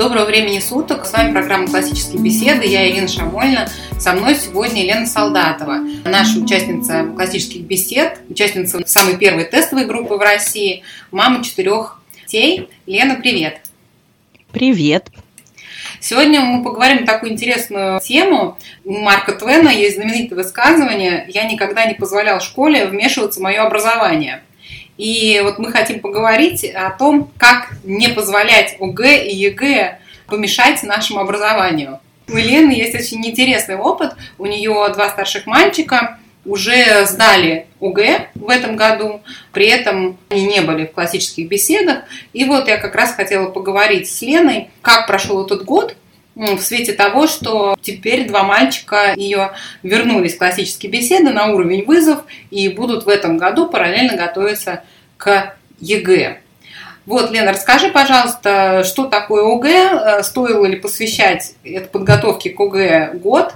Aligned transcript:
Доброго 0.00 0.24
времени 0.24 0.60
суток. 0.60 1.04
С 1.04 1.12
вами 1.12 1.30
программа 1.30 1.66
«Классические 1.66 2.22
беседы». 2.22 2.64
Я 2.64 2.90
Ирина 2.90 3.06
Шамольна. 3.06 3.68
Со 3.98 4.14
мной 4.14 4.34
сегодня 4.34 4.82
Елена 4.82 5.06
Солдатова, 5.06 5.76
наша 6.06 6.38
участница 6.38 7.04
классических 7.14 7.60
бесед, 7.60 8.18
участница 8.30 8.80
самой 8.86 9.18
первой 9.18 9.44
тестовой 9.44 9.84
группы 9.84 10.14
в 10.14 10.20
России, 10.20 10.84
мама 11.10 11.44
четырех 11.44 12.00
детей. 12.18 12.70
Лена, 12.86 13.16
привет. 13.16 13.60
Привет. 14.52 15.08
Сегодня 16.00 16.40
мы 16.40 16.64
поговорим 16.64 17.02
на 17.02 17.06
такую 17.06 17.32
интересную 17.32 18.00
тему. 18.00 18.56
У 18.86 18.96
Марка 18.96 19.32
Твена 19.32 19.70
есть 19.70 19.96
знаменитое 19.96 20.42
высказывание 20.42 21.26
«Я 21.28 21.44
никогда 21.44 21.84
не 21.84 21.92
позволял 21.92 22.40
школе 22.40 22.86
вмешиваться 22.86 23.40
в 23.40 23.42
мое 23.42 23.60
образование». 23.60 24.42
И 25.00 25.40
вот 25.42 25.58
мы 25.58 25.72
хотим 25.72 26.00
поговорить 26.00 26.62
о 26.62 26.90
том, 26.90 27.30
как 27.38 27.70
не 27.84 28.08
позволять 28.08 28.76
ОГЭ 28.78 29.24
и 29.24 29.34
ЕГЭ 29.34 29.98
помешать 30.26 30.82
нашему 30.82 31.20
образованию. 31.20 32.00
У 32.28 32.36
Елены 32.36 32.72
есть 32.72 32.94
очень 32.94 33.26
интересный 33.26 33.76
опыт. 33.76 34.12
У 34.36 34.44
нее 34.44 34.92
два 34.92 35.08
старших 35.08 35.46
мальчика 35.46 36.18
уже 36.44 37.06
сдали 37.06 37.66
ОГЭ 37.80 38.28
в 38.34 38.50
этом 38.50 38.76
году, 38.76 39.22
при 39.52 39.68
этом 39.68 40.18
они 40.28 40.44
не 40.44 40.60
были 40.60 40.84
в 40.84 40.92
классических 40.92 41.48
беседах. 41.48 42.00
И 42.34 42.44
вот 42.44 42.68
я 42.68 42.76
как 42.76 42.94
раз 42.94 43.14
хотела 43.14 43.48
поговорить 43.48 44.06
с 44.06 44.20
Леной, 44.20 44.68
как 44.82 45.06
прошел 45.06 45.42
этот 45.46 45.64
год, 45.64 45.96
в 46.34 46.58
свете 46.60 46.92
того, 46.92 47.26
что 47.26 47.76
теперь 47.80 48.28
два 48.28 48.42
мальчика 48.42 49.14
ее 49.16 49.52
вернулись 49.82 50.34
в 50.34 50.38
классические 50.38 50.90
беседы 50.90 51.30
на 51.30 51.52
уровень 51.52 51.84
вызов 51.84 52.24
и 52.50 52.68
будут 52.68 53.04
в 53.04 53.08
этом 53.08 53.36
году 53.36 53.68
параллельно 53.68 54.16
готовиться 54.16 54.82
к 55.16 55.54
ЕГЭ. 55.80 56.40
Вот, 57.06 57.30
Лена, 57.30 57.52
расскажи, 57.52 57.88
пожалуйста, 57.90 58.84
что 58.84 59.06
такое 59.06 59.44
ОГЭ, 59.44 60.22
стоило 60.22 60.64
ли 60.66 60.76
посвящать 60.76 61.54
этой 61.64 61.88
подготовке 61.88 62.50
к 62.50 62.60
ОГЭ 62.60 63.12
год, 63.14 63.54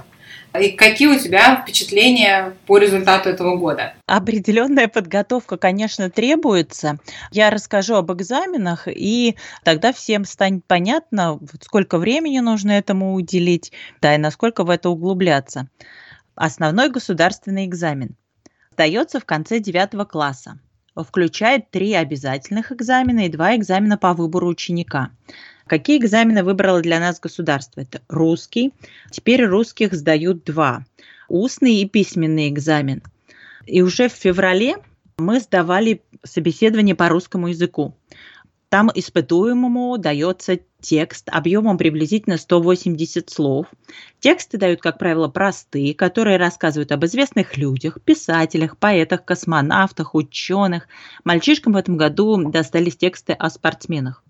и 0.59 0.71
какие 0.71 1.07
у 1.07 1.19
тебя 1.19 1.61
впечатления 1.61 2.53
по 2.65 2.77
результату 2.77 3.29
этого 3.29 3.57
года? 3.57 3.93
Определенная 4.05 4.87
подготовка, 4.87 5.57
конечно, 5.57 6.09
требуется. 6.09 6.99
Я 7.31 7.49
расскажу 7.49 7.95
об 7.95 8.11
экзаменах, 8.11 8.87
и 8.87 9.35
тогда 9.63 9.93
всем 9.93 10.25
станет 10.25 10.65
понятно, 10.65 11.39
сколько 11.61 11.97
времени 11.97 12.39
нужно 12.39 12.71
этому 12.71 13.13
уделить, 13.13 13.71
да, 14.01 14.15
и 14.15 14.17
насколько 14.17 14.63
в 14.63 14.69
это 14.69 14.89
углубляться. 14.89 15.67
Основной 16.35 16.89
государственный 16.89 17.65
экзамен 17.65 18.15
сдается 18.71 19.19
в 19.19 19.25
конце 19.25 19.59
девятого 19.59 20.05
класса. 20.05 20.59
Включает 20.95 21.69
три 21.71 21.93
обязательных 21.93 22.71
экзамена 22.71 23.25
и 23.25 23.29
два 23.29 23.55
экзамена 23.55 23.97
по 23.97 24.13
выбору 24.13 24.47
ученика. 24.47 25.11
Какие 25.67 25.97
экзамены 25.97 26.43
выбрало 26.43 26.81
для 26.81 26.99
нас 26.99 27.19
государство? 27.19 27.81
Это 27.81 28.01
русский. 28.07 28.73
Теперь 29.11 29.43
русских 29.43 29.93
сдают 29.93 30.43
два. 30.45 30.85
Устный 31.27 31.77
и 31.77 31.89
письменный 31.89 32.49
экзамен. 32.49 33.01
И 33.65 33.81
уже 33.81 34.07
в 34.07 34.13
феврале 34.13 34.77
мы 35.17 35.39
сдавали 35.39 36.01
собеседование 36.23 36.95
по 36.95 37.09
русскому 37.09 37.47
языку. 37.47 37.95
Там 38.69 38.91
испытуемому 38.93 39.97
дается 39.97 40.59
текст 40.85 41.29
объемом 41.31 41.79
приблизительно 41.79 42.37
180 42.37 43.29
слов. 43.29 43.65
Тексты 44.19 44.59
дают, 44.59 44.81
как 44.81 44.99
правило, 44.99 45.27
простые, 45.27 45.95
которые 45.95 46.37
рассказывают 46.37 46.91
об 46.91 47.03
известных 47.05 47.57
людях, 47.57 47.99
писателях, 48.01 48.77
поэтах, 48.77 49.25
космонавтах, 49.25 50.13
ученых. 50.13 50.87
Мальчишкам 51.23 51.73
в 51.73 51.77
этом 51.77 51.97
году 51.97 52.51
достались 52.51 52.97
тексты 52.97 53.33
о 53.33 53.49
спортсменах. 53.49 54.23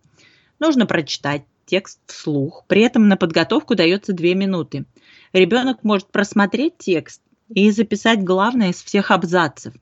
Нужно 0.59 0.85
прочитать 0.85 1.43
текст 1.65 1.99
вслух, 2.05 2.63
при 2.67 2.83
этом 2.83 3.09
на 3.09 3.17
подготовку 3.17 3.75
дается 3.75 4.13
2 4.13 4.27
минуты. 4.35 4.85
Ребенок 5.33 5.83
может 5.83 6.07
просмотреть 6.07 6.77
текст 6.77 7.21
и 7.49 7.69
записать 7.71 8.23
главное 8.23 8.69
из 8.69 8.81
всех 8.81 9.11
абзацев. 9.11 9.73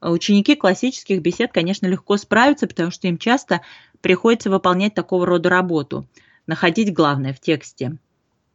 Ученики 0.00 0.56
классических 0.56 1.22
бесед, 1.22 1.52
конечно, 1.52 1.86
легко 1.86 2.16
справятся, 2.16 2.66
потому 2.66 2.90
что 2.90 3.06
им 3.06 3.18
часто 3.18 3.60
приходится 4.02 4.50
выполнять 4.50 4.94
такого 4.94 5.24
рода 5.24 5.48
работу, 5.48 6.06
находить 6.46 6.92
главное 6.92 7.32
в 7.32 7.40
тексте. 7.40 7.96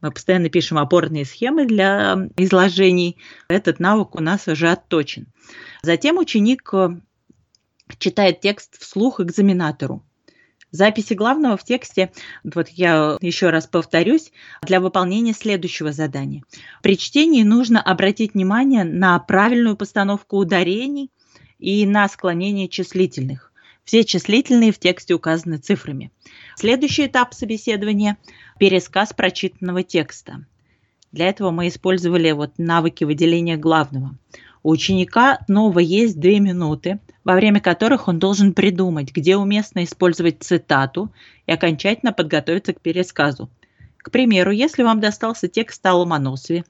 Мы 0.02 0.12
постоянно 0.12 0.50
пишем 0.50 0.78
опорные 0.78 1.26
схемы 1.26 1.66
для 1.66 2.30
изложений. 2.38 3.18
Этот 3.48 3.80
навык 3.80 4.14
у 4.16 4.22
нас 4.22 4.48
уже 4.48 4.70
отточен. 4.70 5.26
Затем 5.82 6.20
ученик 6.20 6.72
читает 7.98 8.42
текст 8.42 8.80
вслух 8.80 9.20
экзаменатору. 9.20 10.04
Записи 10.70 11.14
главного 11.14 11.56
в 11.56 11.64
тексте, 11.64 12.12
вот 12.44 12.68
я 12.68 13.18
еще 13.22 13.50
раз 13.50 13.68
повторюсь, 13.68 14.34
для 14.62 14.82
выполнения 14.82 15.34
следующего 15.34 15.94
задания. 15.94 16.44
При 16.84 16.98
чтении 16.98 17.42
нужно 17.44 17.82
обратить 17.82 18.34
внимание 18.34 18.84
на 18.84 19.18
правильную 19.18 19.78
постановку 19.78 20.38
ударений 20.38 21.10
и 21.58 21.86
на 21.86 22.08
склонение 22.10 22.68
числительных. 22.68 23.47
Все 23.88 24.04
числительные 24.04 24.74
в 24.74 24.80
тексте 24.80 25.14
указаны 25.14 25.60
цифрами. 25.60 26.12
Следующий 26.58 27.06
этап 27.06 27.34
собеседования– 27.34 28.18
пересказ 28.60 29.14
прочитанного 29.14 29.82
текста. 29.82 30.46
Для 31.14 31.30
этого 31.30 31.52
мы 31.52 31.70
использовали 31.70 32.30
вот 32.32 32.52
навыки 32.58 33.06
выделения 33.06 33.56
главного. 33.56 34.18
У 34.62 34.72
ученика 34.72 35.40
снова 35.46 35.80
есть 35.80 36.20
две 36.20 36.42
минуты, 36.42 37.00
во 37.24 37.36
время 37.36 37.62
которых 37.62 38.10
он 38.10 38.20
должен 38.20 38.52
придумать, 38.52 39.14
где 39.14 39.38
уместно 39.38 39.86
использовать 39.86 40.44
цитату 40.44 41.10
и 41.46 41.54
окончательно 41.54 42.12
подготовиться 42.12 42.74
к 42.74 42.82
пересказу. 42.82 43.50
К 44.00 44.12
примеру, 44.12 44.52
если 44.52 44.84
вам 44.84 45.00
достался 45.00 45.48
текст 45.48 45.86
о 45.86 45.94
Ломоносове, 45.94 46.66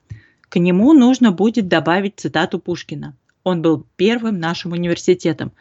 к 0.50 0.60
нему 0.60 0.94
нужно 0.94 1.32
будет 1.32 1.68
добавить 1.68 2.20
цитату 2.20 2.60
Пушкина. 2.60 3.16
Он 3.44 3.64
был 3.64 3.88
первым 3.96 4.40
нашим 4.40 4.74
университетом. 4.74 5.52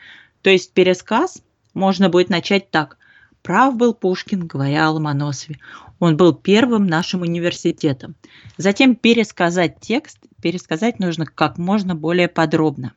То 0.42 0.50
есть 0.50 0.74
пересказ 0.74 1.42
можно 1.76 2.09
будет 2.09 2.31
начать 2.31 2.70
так. 2.70 2.97
Прав 3.42 3.76
был 3.76 3.92
Пушкин, 3.92 4.47
говоря 4.47 4.88
о 4.88 4.92
Ломоносове. 4.92 5.60
Он 6.00 6.16
был 6.16 6.34
первым 6.34 6.87
нашим 6.87 7.20
университетом. 7.20 8.16
Затем 8.56 8.97
пересказать 8.97 9.78
текст. 9.78 10.19
Пересказать 10.41 10.98
нужно 10.98 11.26
как 11.26 11.59
можно 11.59 11.94
более 11.94 12.28
подробно. 12.28 12.94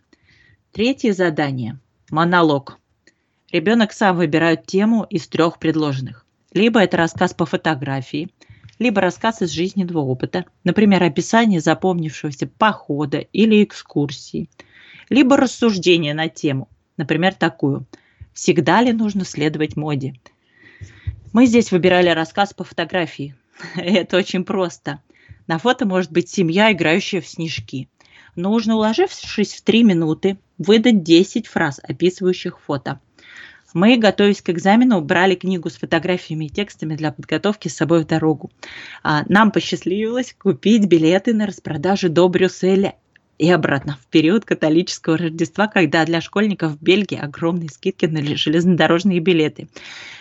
Третье 0.72 1.12
задание– 1.12 1.78
монолог. 2.10 2.80
Ребенок 3.52 3.92
сам 3.92 4.16
выбирает 4.16 4.66
тему 4.66 5.06
из 5.10 5.28
трех 5.28 5.60
предложенных. 5.60 6.26
Либо 6.54 6.80
это 6.80 6.96
рассказ 6.96 7.34
по 7.34 7.46
фотографии, 7.46 8.30
либо 8.80 9.02
рассказ 9.02 9.42
из 9.42 9.50
жизненного 9.50 10.00
опыта, 10.00 10.46
например, 10.64 11.04
описание 11.04 11.60
запомнившегося 11.60 12.48
похода 12.48 13.18
или 13.18 13.62
экскурсии, 13.62 14.50
либо 15.10 15.36
рассуждение 15.36 16.14
на 16.14 16.30
тему, 16.30 16.70
например, 16.96 17.34
такую 17.34 17.86
«Всегда 18.40 18.82
ли 18.82 18.94
нужно 18.94 19.26
следовать 19.26 19.76
моде?» 19.76 20.14
Мы 21.34 21.46
здесь 21.46 21.74
выбирали 21.74 22.08
рассказ 22.08 22.54
по 22.54 22.64
фотографии. 22.64 23.36
Это 23.76 24.16
очень 24.16 24.46
просто. 24.46 25.02
На 25.46 25.58
фото 25.58 25.86
может 25.86 26.10
быть 26.14 26.30
семья, 26.30 26.72
играющая 26.72 27.20
в 27.20 27.28
снежки. 27.28 27.90
Нужно, 28.38 28.76
уложившись 28.76 29.56
в 29.56 29.62
три 29.64 29.84
минуты, 29.84 30.38
выдать 30.58 31.04
10 31.04 31.48
фраз, 31.48 31.82
описывающих 31.84 32.62
фото. 32.62 33.02
Мы, 33.74 33.98
готовясь 33.98 34.42
к 34.42 34.52
экзамену, 34.52 35.02
брали 35.02 35.36
книгу 35.36 35.70
с 35.70 35.76
фотографиями 35.76 36.46
и 36.46 36.50
текстами 36.50 36.96
для 36.96 37.12
подготовки 37.12 37.68
с 37.68 37.76
собой 37.76 38.06
в 38.06 38.08
дорогу. 38.08 38.52
А, 39.04 39.26
нам 39.28 39.52
посчастливилось 39.52 40.34
купить 40.34 40.86
билеты 40.86 41.34
на 41.34 41.46
распродажу 41.46 42.08
до 42.08 42.30
Брюсселя 42.30 42.96
и 43.40 43.50
обратно 43.50 43.98
в 44.02 44.06
период 44.08 44.46
католического 44.46 45.18
Рождества, 45.18 45.68
когда 45.68 46.06
для 46.06 46.22
школьников 46.22 46.74
в 46.74 46.84
Бельгии 46.84 47.18
огромные 47.18 47.70
скидки 47.70 48.06
на 48.06 48.22
железнодорожные 48.36 49.22
билеты. 49.22 49.70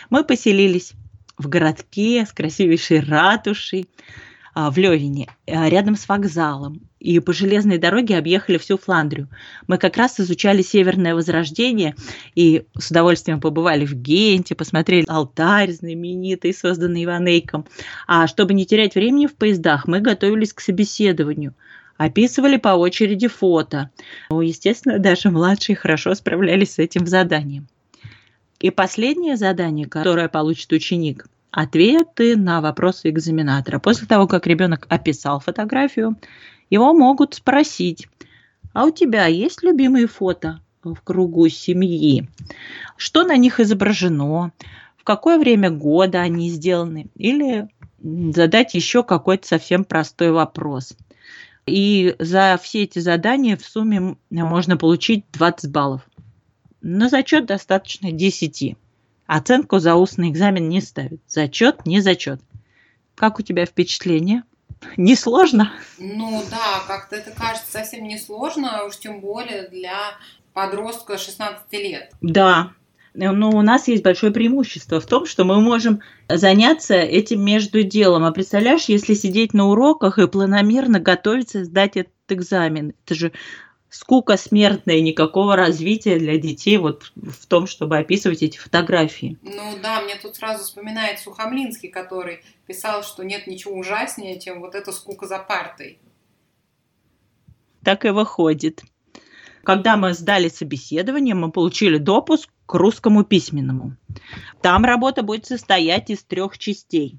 Мы 0.09 0.23
поселились 0.23 0.93
в 1.37 1.47
городке 1.49 2.25
с 2.25 2.31
красивейшей 2.31 3.01
ратушей 3.01 3.87
а, 4.55 4.71
в 4.71 4.77
Левине, 4.77 5.27
а, 5.47 5.69
рядом 5.69 5.95
с 5.95 6.07
вокзалом. 6.07 6.81
И 6.99 7.19
по 7.19 7.33
железной 7.33 7.77
дороге 7.77 8.17
объехали 8.17 8.57
всю 8.57 8.77
Фландрию. 8.77 9.29
Мы 9.67 9.77
как 9.77 9.95
раз 9.95 10.19
изучали 10.19 10.61
Северное 10.61 11.15
Возрождение 11.15 11.95
и 12.35 12.65
с 12.77 12.89
удовольствием 12.89 13.39
побывали 13.39 13.85
в 13.85 13.95
Генте, 13.95 14.55
посмотрели 14.55 15.05
алтарь 15.07 15.71
знаменитый, 15.71 16.53
созданный 16.53 17.05
Иванейком. 17.05 17.65
А 18.07 18.27
чтобы 18.27 18.53
не 18.53 18.65
терять 18.65 18.95
времени 18.95 19.27
в 19.27 19.35
поездах, 19.35 19.87
мы 19.87 19.99
готовились 19.99 20.53
к 20.53 20.61
собеседованию 20.61 21.53
описывали 21.99 22.55
по 22.55 22.69
очереди 22.69 23.27
фото. 23.27 23.91
Ну, 24.31 24.39
естественно, 24.41 24.97
даже 24.99 25.29
младшие 25.29 25.75
хорошо 25.75 26.15
справлялись 26.15 26.75
с 26.75 26.79
этим 26.79 27.05
заданием. 27.05 27.67
И 28.59 28.71
последнее 28.71 29.35
задание, 29.35 29.85
которое 29.85 30.29
получит 30.29 30.71
ученик– 30.71 31.27
ответы 31.51 32.37
на 32.37 32.61
вопросы 32.61 33.09
экзаменатора. 33.09 33.79
После 33.79 34.07
того, 34.07 34.27
как 34.27 34.47
ребенок 34.47 34.85
описал 34.89 35.41
фотографию, 35.41 36.15
его 36.69 36.93
могут 36.93 37.33
спросить, 37.33 38.07
а 38.73 38.85
у 38.85 38.91
тебя 38.91 39.25
есть 39.25 39.61
любимые 39.61 40.07
фото 40.07 40.61
в 40.83 40.95
кругу 41.03 41.49
семьи? 41.49 42.29
Что 42.95 43.23
на 43.23 43.35
них 43.35 43.59
изображено? 43.59 44.53
В 44.95 45.03
какое 45.03 45.37
время 45.37 45.69
года 45.69 46.21
они 46.21 46.49
сделаны, 46.49 47.07
или 47.15 47.67
задать 48.01 48.73
еще 48.73 49.03
какой-то 49.03 49.45
совсем 49.45 49.83
простой 49.83 50.31
вопрос. 50.31 50.93
И 51.69 52.15
за 52.19 52.59
все 52.61 52.83
эти 52.83 52.99
задания 52.99 53.57
в 53.57 53.65
сумме 53.65 54.17
можно 54.29 54.77
получить 54.77 55.25
20 55.31 55.71
баллов. 55.71 56.01
На 56.81 57.09
зачет 57.09 57.45
достаточно 57.45 58.11
10. 58.11 58.75
Оценку 59.27 59.79
за 59.79 59.95
устный 59.95 60.29
экзамен 60.29 60.69
не 60.69 60.81
ставят. 60.81 61.19
Зачет, 61.27 61.85
не 61.85 62.01
зачет. 62.01 62.41
Как 63.15 63.39
у 63.39 63.43
тебя 63.43 63.65
впечатление? 63.65 64.43
Несложно? 64.97 65.71
Ну 65.97 66.43
да, 66.49 66.83
как-то 66.87 67.15
это 67.17 67.31
кажется 67.31 67.71
совсем 67.71 68.05
несложно, 68.07 68.85
уж 68.85 68.97
тем 68.97 69.19
более 69.19 69.67
для 69.67 69.97
подростка 70.53 71.17
16 71.17 71.71
лет. 71.73 72.11
Да, 72.21 72.73
но 73.13 73.49
у 73.49 73.61
нас 73.61 73.87
есть 73.87 74.03
большое 74.03 74.31
преимущество 74.31 74.99
в 74.99 75.05
том, 75.05 75.25
что 75.25 75.43
мы 75.43 75.61
можем 75.61 76.01
заняться 76.27 76.95
этим 76.95 77.43
между 77.43 77.83
делом. 77.83 78.23
А 78.23 78.31
представляешь, 78.31 78.85
если 78.85 79.13
сидеть 79.13 79.53
на 79.53 79.67
уроках 79.67 80.19
и 80.19 80.27
планомерно 80.27 80.99
готовиться 80.99 81.63
сдать 81.63 81.97
этот 81.97 82.13
экзамен, 82.29 82.93
это 83.05 83.15
же 83.15 83.31
скука 83.89 84.37
смертная, 84.37 85.01
никакого 85.01 85.55
развития 85.55 86.19
для 86.19 86.37
детей 86.37 86.77
вот 86.77 87.11
в 87.15 87.47
том, 87.47 87.67
чтобы 87.67 87.97
описывать 87.97 88.43
эти 88.43 88.57
фотографии. 88.57 89.37
Ну 89.41 89.79
да, 89.81 90.01
мне 90.01 90.15
тут 90.15 90.35
сразу 90.35 90.63
вспоминает 90.63 91.19
Сухомлинский, 91.19 91.89
который 91.89 92.43
писал, 92.67 93.03
что 93.03 93.23
нет 93.23 93.47
ничего 93.47 93.75
ужаснее, 93.75 94.39
чем 94.39 94.61
вот 94.61 94.75
эта 94.75 94.91
скука 94.91 95.25
за 95.25 95.39
партой. 95.39 95.99
Так 97.83 98.05
и 98.05 98.09
выходит. 98.09 98.83
Когда 99.63 99.97
мы 99.97 100.13
сдали 100.13 100.49
собеседование, 100.49 101.35
мы 101.35 101.51
получили 101.51 101.97
допуск 101.97 102.49
к 102.69 102.75
русскому 102.75 103.23
письменному. 103.23 103.97
Там 104.61 104.85
работа 104.85 105.23
будет 105.23 105.47
состоять 105.47 106.11
из 106.11 106.23
трех 106.23 106.59
частей. 106.59 107.17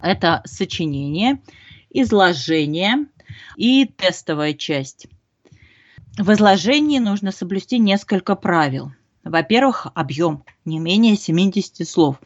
Это 0.00 0.42
сочинение, 0.44 1.42
изложение 1.90 3.06
и 3.56 3.84
тестовая 3.84 4.54
часть. 4.54 5.08
В 6.16 6.32
изложении 6.32 7.00
нужно 7.00 7.32
соблюсти 7.32 7.80
несколько 7.80 8.36
правил– 8.36 8.92
во-первых, 9.24 9.86
объем 9.94 10.44
не 10.64 10.78
менее 10.78 11.16
70 11.16 11.86
слов. 11.88 12.16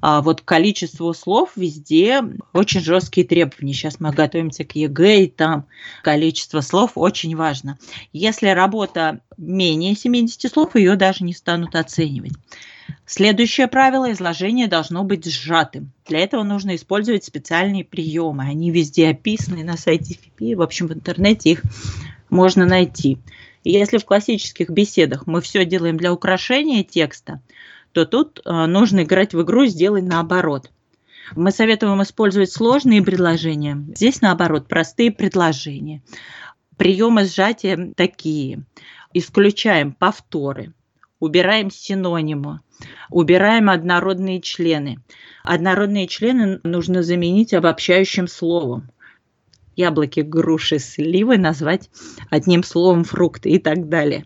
А 0.00 0.22
вот 0.22 0.40
количество 0.40 1.12
слов 1.12 1.52
везде 1.56 2.22
очень 2.52 2.80
жесткие 2.80 3.26
требования. 3.26 3.72
Сейчас 3.72 4.00
мы 4.00 4.12
готовимся 4.12 4.64
к 4.64 4.74
ЕГЭ, 4.74 5.24
и 5.24 5.26
там 5.28 5.66
количество 6.02 6.60
слов 6.60 6.92
очень 6.94 7.36
важно. 7.36 7.78
Если 8.12 8.48
работа 8.48 9.20
менее 9.36 9.94
70 9.94 10.50
слов, 10.50 10.76
ее 10.76 10.96
даже 10.96 11.24
не 11.24 11.32
станут 11.32 11.74
оценивать. 11.74 12.32
Следующее 13.06 13.68
правило– 13.68 14.10
изложение 14.12 14.66
должно 14.66 15.04
быть 15.04 15.26
сжатым. 15.26 15.92
Для 16.06 16.20
этого 16.20 16.42
нужно 16.42 16.74
использовать 16.74 17.24
специальные 17.24 17.84
приемы. 17.84 18.44
Они 18.44 18.70
везде 18.70 19.08
описаны 19.08 19.62
на 19.64 19.76
сайте 19.76 20.14
ФИПИ, 20.14 20.54
в 20.54 20.62
общем, 20.62 20.88
в 20.88 20.92
интернете 20.92 21.50
их 21.50 21.62
можно 22.30 22.66
найти. 22.66 23.18
Если 23.62 23.96
в 23.96 24.04
классических 24.04 24.68
беседах 24.68 25.26
мы 25.26 25.40
все 25.40 25.64
делаем 25.64 25.96
для 25.96 26.12
украшения 26.12 26.82
текста, 26.82 27.40
то 27.94 28.04
тут 28.04 28.40
э, 28.44 28.66
нужно 28.66 29.04
играть 29.04 29.34
в 29.34 29.42
игру 29.42 29.66
«сделай 29.66 30.02
наоборот». 30.02 30.70
Мы 31.36 31.52
советуем 31.52 32.02
использовать 32.02 32.52
сложные 32.52 33.02
предложения. 33.02 33.82
Здесь, 33.96 34.20
наоборот, 34.20 34.68
простые 34.68 35.10
предложения. 35.10 36.02
Приемы 36.76 37.24
сжатия 37.24 37.92
такие. 37.96 38.64
Исключаем 39.14 39.92
повторы, 39.92 40.74
убираем 41.20 41.70
синонимы, 41.70 42.60
убираем 43.10 43.70
однородные 43.70 44.42
члены. 44.42 44.98
Однородные 45.44 46.08
члены 46.08 46.60
нужно 46.62 47.02
заменить 47.02 47.54
обобщающим 47.54 48.26
словом 48.28 48.90
яблоки, 49.76 50.20
груши, 50.20 50.78
сливы 50.78 51.38
назвать 51.38 51.90
одним 52.30 52.62
словом 52.62 53.04
фрукты 53.04 53.50
и 53.50 53.58
так 53.58 53.88
далее. 53.88 54.24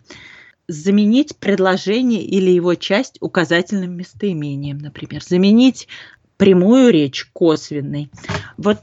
Заменить 0.68 1.36
предложение 1.38 2.22
или 2.22 2.50
его 2.50 2.74
часть 2.74 3.16
указательным 3.20 3.96
местоимением, 3.96 4.78
например. 4.78 5.22
Заменить 5.24 5.88
прямую 6.36 6.90
речь 6.90 7.24
косвенной. 7.32 8.10
Вот 8.56 8.78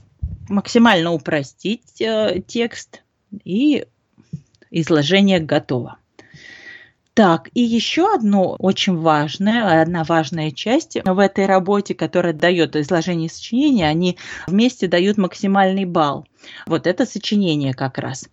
максимально 0.50 1.14
упростить 1.14 2.02
э, 2.02 2.42
текст 2.48 3.04
и 3.44 3.86
изложение 4.72 5.40
готово. 5.40 5.98
Так, 7.16 7.50
и 7.54 7.62
еще 7.62 8.14
одно 8.14 8.58
очень 8.60 8.98
важное, 8.98 9.82
одна 9.82 10.04
важная 10.04 10.52
часть 10.52 10.98
в 11.02 11.20
этой 11.20 11.46
работе, 11.46 11.96
которая 11.96 12.34
дает 12.34 12.76
изложение 12.76 13.30
сочинения, 13.30 13.88
они 13.88 14.18
вместе 14.48 14.88
дают 14.88 15.18
максимальный 15.18 15.86
балл. 15.86 16.28
Вот 16.66 16.88
это 16.88 17.06
сочинение 17.06 17.74
как 17.74 18.00
раз. 18.00 18.28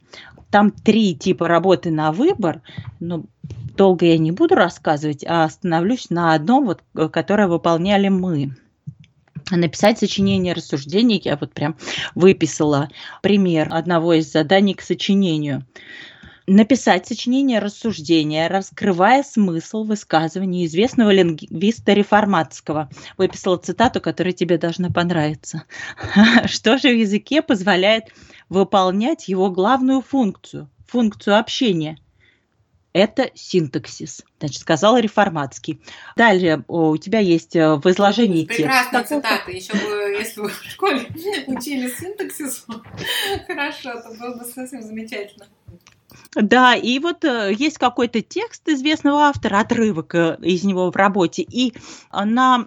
Там 0.53 0.71
три 0.71 1.17
типа 1.17 1.49
работы 1.49 1.91
на 1.91 2.13
выбор, 2.13 2.61
но 3.01 3.25
долго 3.77 4.07
я 4.07 4.19
не 4.19 4.33
буду 4.33 4.55
рассказывать, 4.55 5.25
а 5.27 5.45
остановлюсь 5.45 6.11
на 6.11 6.35
одном, 6.35 6.67
вот, 6.67 6.83
которое 7.11 7.49
выполняли 7.49 8.09
мы 8.09 8.55
написать 9.51 9.99
сочинение 9.99 10.53
рассуждений. 10.53 11.21
Я 11.25 11.37
вот 11.37 11.55
прям 11.55 11.77
выписала 12.15 12.91
пример 13.23 13.69
одного 13.73 14.13
из 14.13 14.31
заданий 14.31 14.75
к 14.75 14.83
сочинению 14.83 15.65
написать 16.47 17.07
сочинение 17.07 17.61
рассуждения, 17.61 18.49
раскрывая 18.49 19.23
смысл 19.23 19.85
высказывания 19.85 20.67
известного 20.67 21.11
лингвиста 21.11 21.93
реформатского. 21.93 22.91
Выписала 23.17 23.57
цитату, 23.59 24.01
которая 24.01 24.33
тебе 24.33 24.59
должна 24.59 24.91
понравиться. 24.91 25.65
Что 26.47 26.79
же 26.79 26.89
в 26.89 26.99
языке 26.99 27.43
позволяет 27.43 28.07
выполнять 28.53 29.29
его 29.29 29.51
главную 29.51 30.03
функцию, 30.03 30.69
функцию 30.87 31.39
общения? 31.39 31.99
Это 32.93 33.31
синтаксис, 33.35 34.23
значит, 34.39 34.61
сказал 34.61 34.99
реформатский. 34.99 35.81
Далее 36.15 36.63
у 36.69 36.95
тебя 36.99 37.21
есть 37.21 37.57
э, 37.57 37.77
в 37.77 37.87
изложении 37.87 38.45
Прекрасная 38.45 39.01
текст. 39.01 39.15
цитата. 39.15 39.51
Еще 39.51 39.73
бы, 39.73 40.15
если 40.19 40.43
бы 40.43 40.49
в 40.51 40.65
школе 40.65 41.07
учили 41.47 41.89
синтаксису, 41.89 42.67
хорошо, 43.47 43.95
то 43.95 44.15
было 44.21 44.37
бы 44.37 44.45
совсем 44.45 44.83
замечательно. 44.83 45.47
Да, 46.35 46.75
и 46.75 46.99
вот 46.99 47.25
э, 47.25 47.55
есть 47.59 47.79
какой-то 47.79 48.21
текст 48.21 48.69
известного 48.69 49.23
автора, 49.23 49.61
отрывок 49.61 50.15
э, 50.15 50.37
из 50.43 50.63
него 50.65 50.91
в 50.91 50.97
работе, 50.97 51.41
и 51.41 51.73
на 52.13 52.67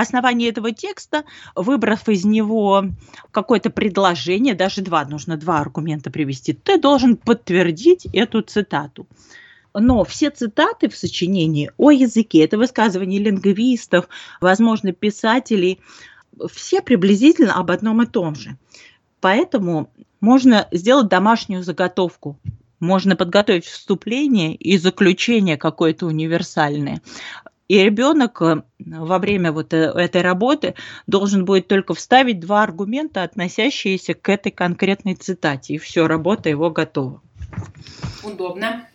основании 0.00 0.48
этого 0.48 0.72
текста, 0.72 1.24
выбрав 1.54 2.08
из 2.08 2.24
него 2.24 2.86
какое-то 3.30 3.70
предложение, 3.70 4.54
даже 4.54 4.82
два, 4.82 5.04
нужно 5.04 5.36
два 5.36 5.60
аргумента 5.60 6.10
привести, 6.10 6.52
ты 6.52 6.78
должен 6.78 7.16
подтвердить 7.16 8.06
эту 8.12 8.42
цитату. 8.42 9.06
Но 9.74 10.04
все 10.04 10.30
цитаты 10.30 10.88
в 10.88 10.96
сочинении 10.96 11.70
о 11.78 11.90
языке, 11.90 12.44
это 12.44 12.58
высказывания 12.58 13.18
лингвистов, 13.18 14.08
возможно, 14.40 14.92
писателей, 14.92 15.80
все 16.50 16.82
приблизительно 16.82 17.54
об 17.54 17.70
одном 17.70 18.02
и 18.02 18.06
том 18.06 18.34
же. 18.34 18.56
Поэтому 19.20 19.90
можно 20.20 20.68
сделать 20.72 21.08
домашнюю 21.08 21.62
заготовку 21.62 22.38
можно 22.82 23.14
подготовить 23.14 23.64
вступление 23.64 24.56
и 24.56 24.76
заключение 24.76 25.56
какое-то 25.56 26.06
универсальное. 26.06 27.00
И 27.72 27.78
ребенок 27.82 28.42
э, 28.42 28.64
во 28.84 29.18
время 29.18 29.50
вот 29.50 29.72
э, 29.72 29.78
этой 29.78 30.20
работы 30.20 30.74
должен 31.06 31.46
будет 31.46 31.68
только 31.68 31.94
вставить 31.94 32.38
два 32.38 32.64
аргумента, 32.64 33.22
относящиеся 33.22 34.12
к 34.12 34.28
этой 34.28 34.52
конкретной 34.52 35.14
цитате, 35.14 35.72
и 35.72 35.78
все, 35.78 36.06
работа 36.06 36.50
его 36.50 36.68
готова. 36.68 37.22
Удобно. 38.22 38.86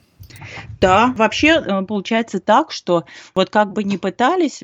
Да, 0.80 1.12
вообще 1.18 1.54
э, 1.54 1.82
получается 1.86 2.40
так, 2.40 2.72
что 2.72 3.06
вот 3.34 3.50
как 3.50 3.74
бы 3.74 3.84
не 3.84 3.98
пытались 3.98 4.64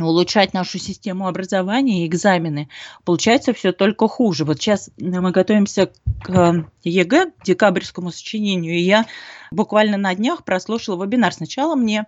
улучшать 0.00 0.54
нашу 0.54 0.78
систему 0.78 1.28
образования 1.28 2.04
и 2.04 2.06
экзамены, 2.06 2.68
получается 3.04 3.52
все 3.52 3.72
только 3.72 4.08
хуже. 4.08 4.44
Вот 4.44 4.58
сейчас 4.58 4.90
мы 4.98 5.30
готовимся 5.30 5.92
к 6.22 6.30
э, 6.30 6.64
ЕГЭ, 6.82 7.26
к 7.26 7.44
декабрьскому 7.44 8.10
сочинению, 8.10 8.74
и 8.74 8.80
я 8.80 9.06
буквально 9.50 9.98
на 9.98 10.14
днях 10.14 10.44
прослушала 10.44 11.04
вебинар. 11.04 11.32
Сначала 11.32 11.74
мне 11.74 12.06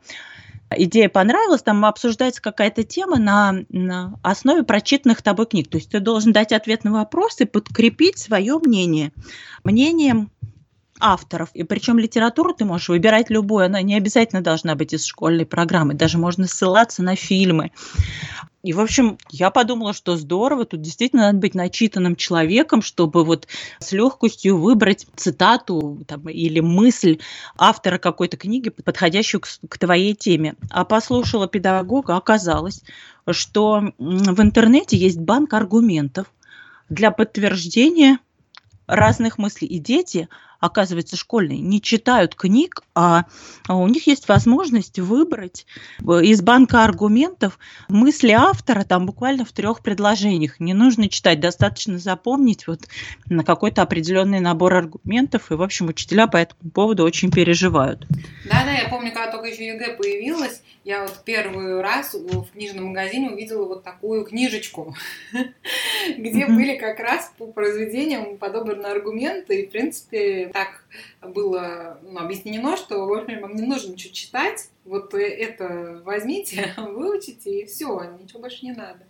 идея 0.70 1.08
понравилась, 1.08 1.62
там 1.62 1.84
обсуждается 1.84 2.40
какая-то 2.40 2.84
тема 2.84 3.18
на, 3.18 3.64
на 3.68 4.18
основе 4.22 4.62
прочитанных 4.62 5.22
тобой 5.22 5.46
книг. 5.46 5.68
То 5.68 5.76
есть 5.76 5.90
ты 5.90 6.00
должен 6.00 6.32
дать 6.32 6.52
ответ 6.52 6.84
на 6.84 6.92
вопрос 6.92 7.40
и 7.40 7.44
подкрепить 7.44 8.18
свое 8.18 8.58
мнение 8.58 9.12
мнением 9.62 10.30
авторов. 11.04 11.50
И 11.52 11.64
причем 11.64 11.99
литературу 11.99 12.54
ты 12.54 12.64
можешь 12.64 12.88
выбирать 12.88 13.28
любую, 13.28 13.66
она 13.66 13.82
не 13.82 13.94
обязательно 13.94 14.40
должна 14.40 14.75
быть 14.75 14.94
из 14.94 15.04
школьной 15.04 15.44
программы, 15.44 15.92
даже 15.92 16.16
можно 16.16 16.46
ссылаться 16.46 17.02
на 17.02 17.14
фильмы. 17.14 17.73
И, 18.62 18.73
в 18.73 18.80
общем, 18.80 19.18
я 19.28 19.50
подумала, 19.50 19.92
что 19.92 20.16
здорово, 20.16 20.64
тут 20.64 20.80
действительно 20.80 21.26
надо 21.26 21.37
быть 21.37 21.54
начитанным 21.54 22.16
человеком, 22.16 22.80
чтобы 22.80 23.23
вот 23.23 23.46
с 23.78 23.92
легкостью 23.92 24.56
выбрать 24.56 25.06
цитату 25.14 26.02
там, 26.08 26.26
или 26.30 26.61
мысль 26.61 27.18
автора 27.58 27.99
какой-то 27.99 28.38
книги, 28.38 28.70
подходящую 28.70 29.42
к, 29.42 29.49
к 29.68 29.78
твоей 29.78 30.14
теме. 30.14 30.54
А 30.70 30.87
послушала 30.87 31.46
педагога, 31.46 32.16
оказалось, 32.16 32.82
что 33.30 33.92
в 33.99 34.40
интернете 34.40 34.96
есть 34.96 35.18
банк 35.18 35.52
аргументов 35.52 36.32
для 36.88 37.11
подтверждения 37.11 38.18
разных 38.87 39.37
мыслей. 39.37 39.68
И 39.68 39.78
дети 39.78 40.28
оказывается, 40.64 41.16
школьные, 41.16 41.61
не 41.61 41.80
читают 41.80 42.35
книг, 42.35 42.83
а, 42.94 43.25
а 43.66 43.76
у 43.76 43.87
них 43.88 44.06
есть 44.06 44.28
возможность 44.28 44.99
выбрать 44.99 45.66
э, 46.00 46.25
из 46.25 46.42
банка 46.42 46.85
аргументов 46.85 47.59
мысли 47.88 48.30
автора 48.30 48.85
там 48.85 49.06
буквально 49.06 49.44
в 49.44 49.52
трех 49.52 49.83
предложениях. 49.83 50.61
Не 50.61 50.75
нужно 50.75 51.09
читать, 51.09 51.40
достаточно 51.40 51.99
запомнить 51.99 52.66
вот 52.66 52.80
на 53.26 53.44
какой-то 53.44 53.83
определенный 53.83 54.40
набор 54.40 54.75
аргументов. 54.75 55.50
И, 55.50 55.54
в 55.54 55.62
общем, 55.62 55.88
учителя 55.88 56.26
по 56.26 56.37
этому 56.37 56.71
поводу 56.71 57.04
очень 57.04 57.30
переживают. 57.30 58.06
Да-да, 58.44 58.73
я 58.73 58.88
помню, 58.88 59.12
когда 59.12 59.30
только 59.30 59.49
еще 59.49 59.66
ЕГЭ 59.66 59.97
появилась, 59.97 60.62
я 60.84 61.02
вот 61.02 61.22
первый 61.24 61.80
раз 61.80 62.14
в 62.14 62.52
книжном 62.52 62.86
магазине 62.88 63.30
увидела 63.30 63.64
вот 63.64 63.84
такую 63.84 64.24
книжечку, 64.24 64.94
где 66.18 66.46
были 66.46 66.76
как 66.76 67.00
раз 67.00 67.32
по 67.38 67.46
произведениям 67.46 68.36
подобраны 68.36 68.86
аргументы, 68.86 69.62
и, 69.62 69.66
в 69.66 69.70
принципе, 69.70 70.50
так 70.52 70.84
было 71.22 71.98
ну, 72.02 72.20
объяснено, 72.20 72.76
что, 72.76 73.06
в 73.06 73.12
общем, 73.12 73.40
вам 73.40 73.56
не 73.56 73.62
нужно 73.62 73.92
ничего 73.92 74.12
читать, 74.12 74.68
вот 74.84 75.14
это 75.14 76.02
возьмите, 76.04 76.74
выучите, 76.76 77.60
и 77.60 77.66
все, 77.66 78.02
ничего 78.20 78.40
больше 78.40 78.66
не 78.66 78.72
надо. 78.72 79.06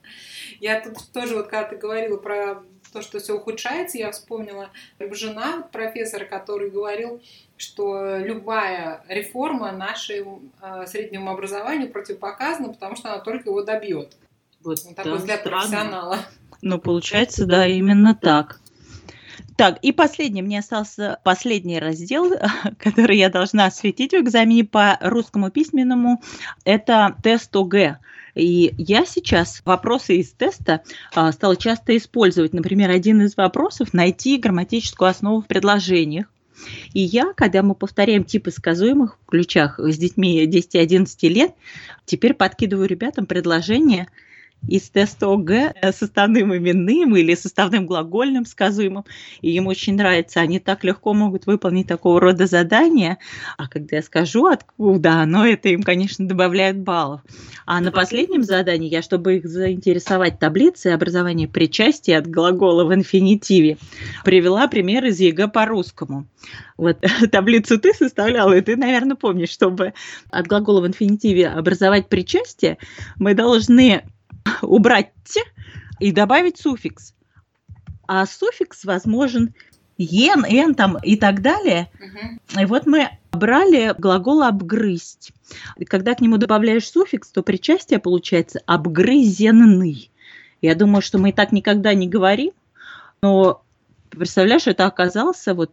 Я 0.60 0.80
тут 0.80 0.98
тоже, 1.12 1.34
вот 1.34 1.48
когда 1.48 1.64
ты 1.64 1.76
говорила 1.76 2.16
про 2.16 2.62
то, 2.94 3.02
что 3.02 3.18
все 3.18 3.34
ухудшается, 3.34 3.98
я 3.98 4.12
вспомнила 4.12 4.70
жена 5.10 5.68
профессора, 5.72 6.24
который 6.24 6.70
говорил, 6.70 7.20
что 7.56 8.18
любая 8.18 9.04
реформа 9.08 9.72
нашему 9.72 10.42
э, 10.62 10.86
среднему 10.86 11.30
образованию 11.30 11.90
противопоказана, 11.90 12.72
потому 12.72 12.94
что 12.96 13.12
она 13.12 13.18
только 13.18 13.50
его 13.50 13.62
добьет. 13.62 14.16
Вот, 14.62 14.78
вот 14.84 14.96
такой 14.96 15.12
да, 15.12 15.18
взгляд 15.18 15.40
странно. 15.40 15.60
профессионала. 15.60 16.18
Ну, 16.62 16.78
получается, 16.78 17.46
да, 17.46 17.66
именно 17.66 18.14
так. 18.14 18.60
Так, 19.56 19.78
и 19.82 19.92
последний, 19.92 20.42
мне 20.42 20.60
остался 20.60 21.18
последний 21.24 21.80
раздел, 21.80 22.32
который 22.78 23.18
я 23.18 23.28
должна 23.28 23.66
осветить 23.66 24.12
в 24.12 24.20
экзамене 24.20 24.64
по 24.64 24.98
русскому 25.00 25.50
письменному, 25.50 26.22
это 26.64 27.16
тест 27.22 27.54
ОГЭ. 27.54 27.98
И 28.34 28.74
я 28.78 29.04
сейчас 29.04 29.62
вопросы 29.64 30.16
из 30.16 30.32
теста 30.32 30.82
а, 31.14 31.30
стала 31.32 31.56
часто 31.56 31.96
использовать. 31.96 32.52
Например, 32.52 32.90
один 32.90 33.22
из 33.22 33.36
вопросов– 33.36 33.88
найти 33.92 34.38
грамматическую 34.38 35.08
основу 35.08 35.42
в 35.42 35.46
предложениях. 35.46 36.26
И 36.92 37.00
я, 37.00 37.32
когда 37.34 37.62
мы 37.62 37.74
повторяем 37.74 38.24
типы 38.24 38.50
сказуемых 38.50 39.18
в 39.22 39.26
ключах 39.26 39.78
с 39.78 39.96
детьми 39.96 40.46
10-11 40.46 41.28
лет, 41.28 41.54
теперь 42.04 42.34
подкидываю 42.34 42.88
ребятам 42.88 43.26
предложения– 43.26 44.08
из 44.68 44.88
теста 44.90 45.32
ОГЭ 45.32 45.74
составным 45.92 46.56
именным 46.56 47.16
или 47.16 47.34
составным 47.34 47.86
глагольным 47.86 48.46
сказуемым. 48.46 49.04
И 49.40 49.50
им 49.52 49.66
очень 49.66 49.96
нравится. 49.96 50.40
Они 50.40 50.58
так 50.58 50.84
легко 50.84 51.14
могут 51.14 51.46
выполнить 51.46 51.86
такого 51.86 52.20
рода 52.20 52.46
задания. 52.46 53.18
А 53.56 53.68
когда 53.68 53.96
я 53.96 54.02
скажу, 54.02 54.46
откуда 54.46 55.22
оно, 55.22 55.46
это 55.46 55.68
им, 55.68 55.82
конечно, 55.82 56.26
добавляет 56.26 56.78
баллов. 56.78 57.20
А 57.66 57.80
на 57.80 57.92
последнем 57.92 58.42
задании 58.42 58.88
я, 58.88 59.02
чтобы 59.02 59.36
их 59.36 59.46
заинтересовать 59.46 60.38
таблицей 60.38 60.94
образования 60.94 61.48
причастия 61.48 62.18
от 62.18 62.26
глагола 62.26 62.84
в 62.84 62.94
инфинитиве, 62.94 63.78
привела 64.24 64.66
пример 64.68 65.04
из 65.04 65.20
ЕГЭ 65.20 65.48
по-русскому. 65.48 66.26
Вот 66.76 66.98
таблицу 67.30 67.78
ты 67.78 67.94
составляла, 67.94 68.52
и 68.54 68.60
ты, 68.60 68.76
наверное, 68.76 69.16
помнишь, 69.16 69.50
чтобы 69.50 69.94
от 70.30 70.46
глагола 70.46 70.80
в 70.80 70.86
инфинитиве 70.86 71.48
образовать 71.48 72.08
причастие, 72.08 72.78
мы 73.16 73.34
должны 73.34 74.04
убрать 74.62 75.12
и 76.00 76.12
добавить 76.12 76.58
суффикс. 76.58 77.14
А 78.06 78.26
суффикс 78.26 78.84
возможен 78.84 79.54
«ен», 79.96 80.44
«н» 80.44 80.74
там 80.74 80.98
и 80.98 81.16
так 81.16 81.40
далее. 81.40 81.88
Угу. 82.00 82.60
И 82.62 82.64
вот 82.66 82.86
мы 82.86 83.08
брали 83.32 83.94
глагол 83.96 84.42
«обгрызть». 84.42 85.32
И 85.76 85.84
когда 85.84 86.14
к 86.14 86.20
нему 86.20 86.36
добавляешь 86.36 86.88
суффикс, 86.88 87.30
то 87.30 87.42
причастие 87.42 87.98
получается 87.98 88.60
«обгрызенный». 88.66 90.10
Я 90.60 90.74
думаю, 90.74 91.02
что 91.02 91.18
мы 91.18 91.30
и 91.30 91.32
так 91.32 91.52
никогда 91.52 91.92
не 91.94 92.08
говорим, 92.08 92.52
но 93.20 93.62
представляешь, 94.10 94.66
это 94.66 94.86
оказался 94.86 95.54
вот 95.54 95.72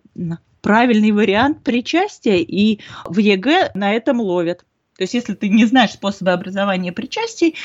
правильный 0.62 1.12
вариант 1.12 1.64
причастия, 1.64 2.42
и 2.42 2.80
в 3.06 3.18
ЕГЭ 3.18 3.72
на 3.74 3.94
этом 3.94 4.20
ловят. 4.20 4.66
То 4.98 5.04
есть, 5.04 5.14
если 5.14 5.34
ты 5.34 5.50
не 5.50 5.66
знаешь 5.66 5.92
способы 5.92 6.32
образования 6.32 6.92
причастий, 6.92 7.56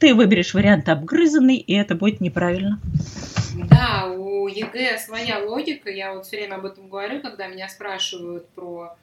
ты 0.00 0.14
выберешь 0.14 0.54
вариант 0.54 0.88
обгрызанный, 0.88 1.56
и 1.56 1.74
это 1.74 1.94
будет 1.94 2.20
неправильно. 2.20 2.80
Да, 3.68 4.06
у 4.08 4.48
ЕГЭ 4.48 4.98
своя 4.98 5.44
логика. 5.44 5.90
Я 5.90 6.14
вот 6.14 6.26
все 6.26 6.38
время 6.38 6.56
об 6.56 6.64
этом 6.64 6.88
говорю, 6.88 7.20
когда 7.20 7.46
меня 7.46 7.68
спрашивают 7.68 8.48
про 8.48 8.96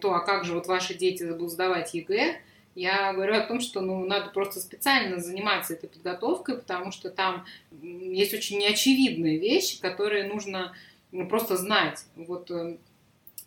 то, 0.00 0.14
а 0.14 0.20
как 0.20 0.44
же 0.44 0.54
вот 0.54 0.66
ваши 0.66 0.94
дети 0.94 1.24
будут 1.24 1.50
сдавать 1.50 1.94
ЕГЭ. 1.94 2.36
Я 2.74 3.14
говорю 3.14 3.34
о 3.36 3.40
том, 3.40 3.60
что 3.60 3.80
ну, 3.80 4.04
надо 4.04 4.28
просто 4.28 4.60
специально 4.60 5.18
заниматься 5.18 5.72
этой 5.72 5.88
подготовкой, 5.88 6.58
потому 6.58 6.92
что 6.92 7.08
там 7.08 7.46
есть 7.80 8.34
очень 8.34 8.58
неочевидные 8.58 9.38
вещи, 9.38 9.80
которые 9.80 10.24
нужно 10.24 10.74
ну, 11.10 11.26
просто 11.26 11.56
знать. 11.56 12.04
Вот, 12.14 12.50
э, 12.50 12.76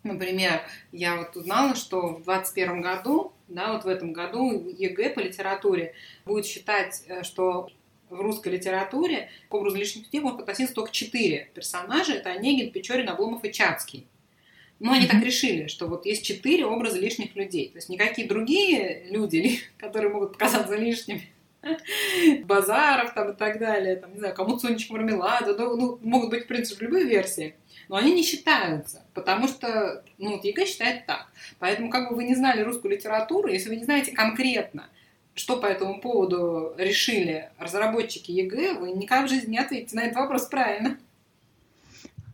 например, 0.03 0.61
я 0.91 1.17
вот 1.17 1.35
узнала, 1.35 1.75
что 1.75 2.01
в 2.01 2.23
2021 2.23 2.81
году 2.81 3.33
да, 3.49 3.73
вот 3.73 3.83
в 3.83 3.87
этом 3.87 4.13
году 4.13 4.69
ЕГЭ 4.69 5.09
по 5.09 5.19
литературе 5.19 5.93
будет 6.25 6.45
считать, 6.45 7.03
э, 7.07 7.23
что 7.23 7.69
в 8.09 8.21
русской 8.21 8.49
литературе 8.49 9.29
к 9.49 9.53
образу 9.53 9.77
лишних 9.77 10.05
людей 10.05 10.21
может 10.21 10.39
относиться 10.39 10.73
только 10.73 10.91
четыре 10.91 11.49
персонажа. 11.53 12.13
Это 12.13 12.31
Онегин, 12.31 12.71
Печорин, 12.71 13.09
Обломов 13.09 13.43
и 13.43 13.51
Чацкий. 13.51 14.07
Но 14.79 14.93
они 14.93 15.05
mm-hmm. 15.05 15.09
так 15.09 15.23
решили, 15.23 15.67
что 15.67 15.87
вот 15.87 16.05
есть 16.05 16.23
четыре 16.23 16.65
образа 16.65 16.99
лишних 16.99 17.35
людей. 17.35 17.69
То 17.69 17.77
есть 17.77 17.89
никакие 17.89 18.27
другие 18.27 19.05
люди, 19.09 19.59
которые 19.77 20.11
могут 20.11 20.33
показаться 20.33 20.75
лишними, 20.75 21.29
Базаров 22.45 23.13
там 23.13 23.31
и 23.31 23.35
так 23.35 23.59
далее, 23.59 23.97
там, 23.97 24.13
не 24.13 24.19
знаю, 24.19 24.33
кому 24.33 24.57
Сонечка 24.57 24.93
Мармеладова, 24.93 25.55
ну, 25.57 25.75
ну, 25.75 25.99
могут 26.01 26.29
быть, 26.29 26.45
в 26.45 26.47
принципе, 26.47 26.85
любые 26.85 27.05
версии 27.05 27.55
но 27.89 27.97
они 27.97 28.13
не 28.13 28.23
считаются, 28.23 29.03
потому 29.13 29.47
что, 29.47 30.03
ну, 30.19 30.35
вот 30.35 30.45
ЕГЭ 30.45 30.65
считает 30.65 31.05
так. 31.07 31.27
Поэтому, 31.57 31.89
как 31.89 32.09
бы 32.09 32.15
вы 32.15 32.23
не 32.23 32.35
знали 32.35 32.61
русскую 32.61 32.93
литературу, 32.93 33.49
если 33.49 33.69
вы 33.69 33.77
не 33.77 33.83
знаете 33.83 34.11
конкретно, 34.11 34.87
что 35.33 35.57
по 35.57 35.65
этому 35.65 35.99
поводу 35.99 36.73
решили 36.77 37.49
разработчики 37.57 38.31
ЕГЭ, 38.31 38.75
вы 38.75 38.91
никак 38.91 39.25
в 39.25 39.29
жизни 39.29 39.51
не 39.51 39.59
ответите 39.59 39.95
на 39.95 40.01
этот 40.03 40.17
вопрос 40.17 40.45
правильно. 40.45 40.97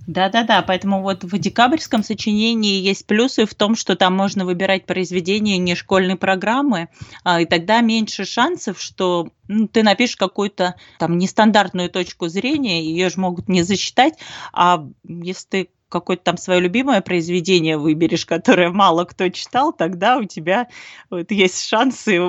Да-да-да, 0.07 0.61
поэтому 0.61 1.01
вот 1.01 1.23
в 1.23 1.37
декабрьском 1.37 2.03
сочинении 2.03 2.79
есть 2.79 3.07
плюсы 3.07 3.45
в 3.45 3.55
том, 3.55 3.75
что 3.75 3.95
там 3.95 4.15
можно 4.15 4.45
выбирать 4.45 4.85
произведения 4.85 5.57
не 5.57 5.73
школьной 5.73 6.15
программы, 6.15 6.89
а, 7.23 7.41
и 7.41 7.45
тогда 7.45 7.81
меньше 7.81 8.23
шансов, 8.25 8.79
что 8.79 9.29
ну, 9.47 9.67
ты 9.67 9.81
напишешь 9.81 10.15
какую-то 10.15 10.75
там 10.99 11.17
нестандартную 11.17 11.89
точку 11.89 12.27
зрения, 12.27 12.83
ее 12.83 13.09
же 13.09 13.19
могут 13.19 13.47
не 13.47 13.63
засчитать, 13.63 14.13
а 14.53 14.85
если 15.03 15.47
ты 15.49 15.69
какое-то 15.99 16.23
там 16.23 16.37
свое 16.37 16.59
любимое 16.59 16.99
произведение 16.99 17.77
выберешь, 17.77 18.25
которое 18.25 18.69
мало 18.69 19.05
кто 19.05 19.29
читал, 19.29 19.71
тогда 19.71 20.17
у 20.17 20.25
тебя 20.25 20.67
вот 21.09 21.31
есть 21.31 21.65
шансы 21.67 22.19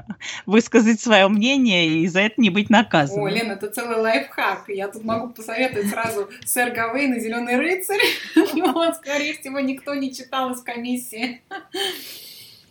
высказать 0.46 1.00
свое 1.00 1.26
мнение 1.26 1.88
и 1.88 2.06
за 2.06 2.20
это 2.20 2.40
не 2.40 2.50
быть 2.50 2.70
наказанным. 2.70 3.24
О, 3.24 3.28
Лена, 3.28 3.52
это 3.54 3.68
целый 3.68 3.96
лайфхак. 3.96 4.68
Я 4.68 4.86
тут 4.86 5.02
могу 5.02 5.30
посоветовать 5.30 5.90
сразу 5.90 6.28
сэр 6.44 6.72
Гавейн 6.72 7.14
и 7.14 7.20
Зеленый 7.20 7.56
рыцарь. 7.56 8.00
Но, 8.54 8.94
скорее 8.94 9.34
всего, 9.34 9.58
никто 9.58 9.94
не 9.94 10.14
читал 10.14 10.52
из 10.52 10.62
комиссии. 10.62 11.42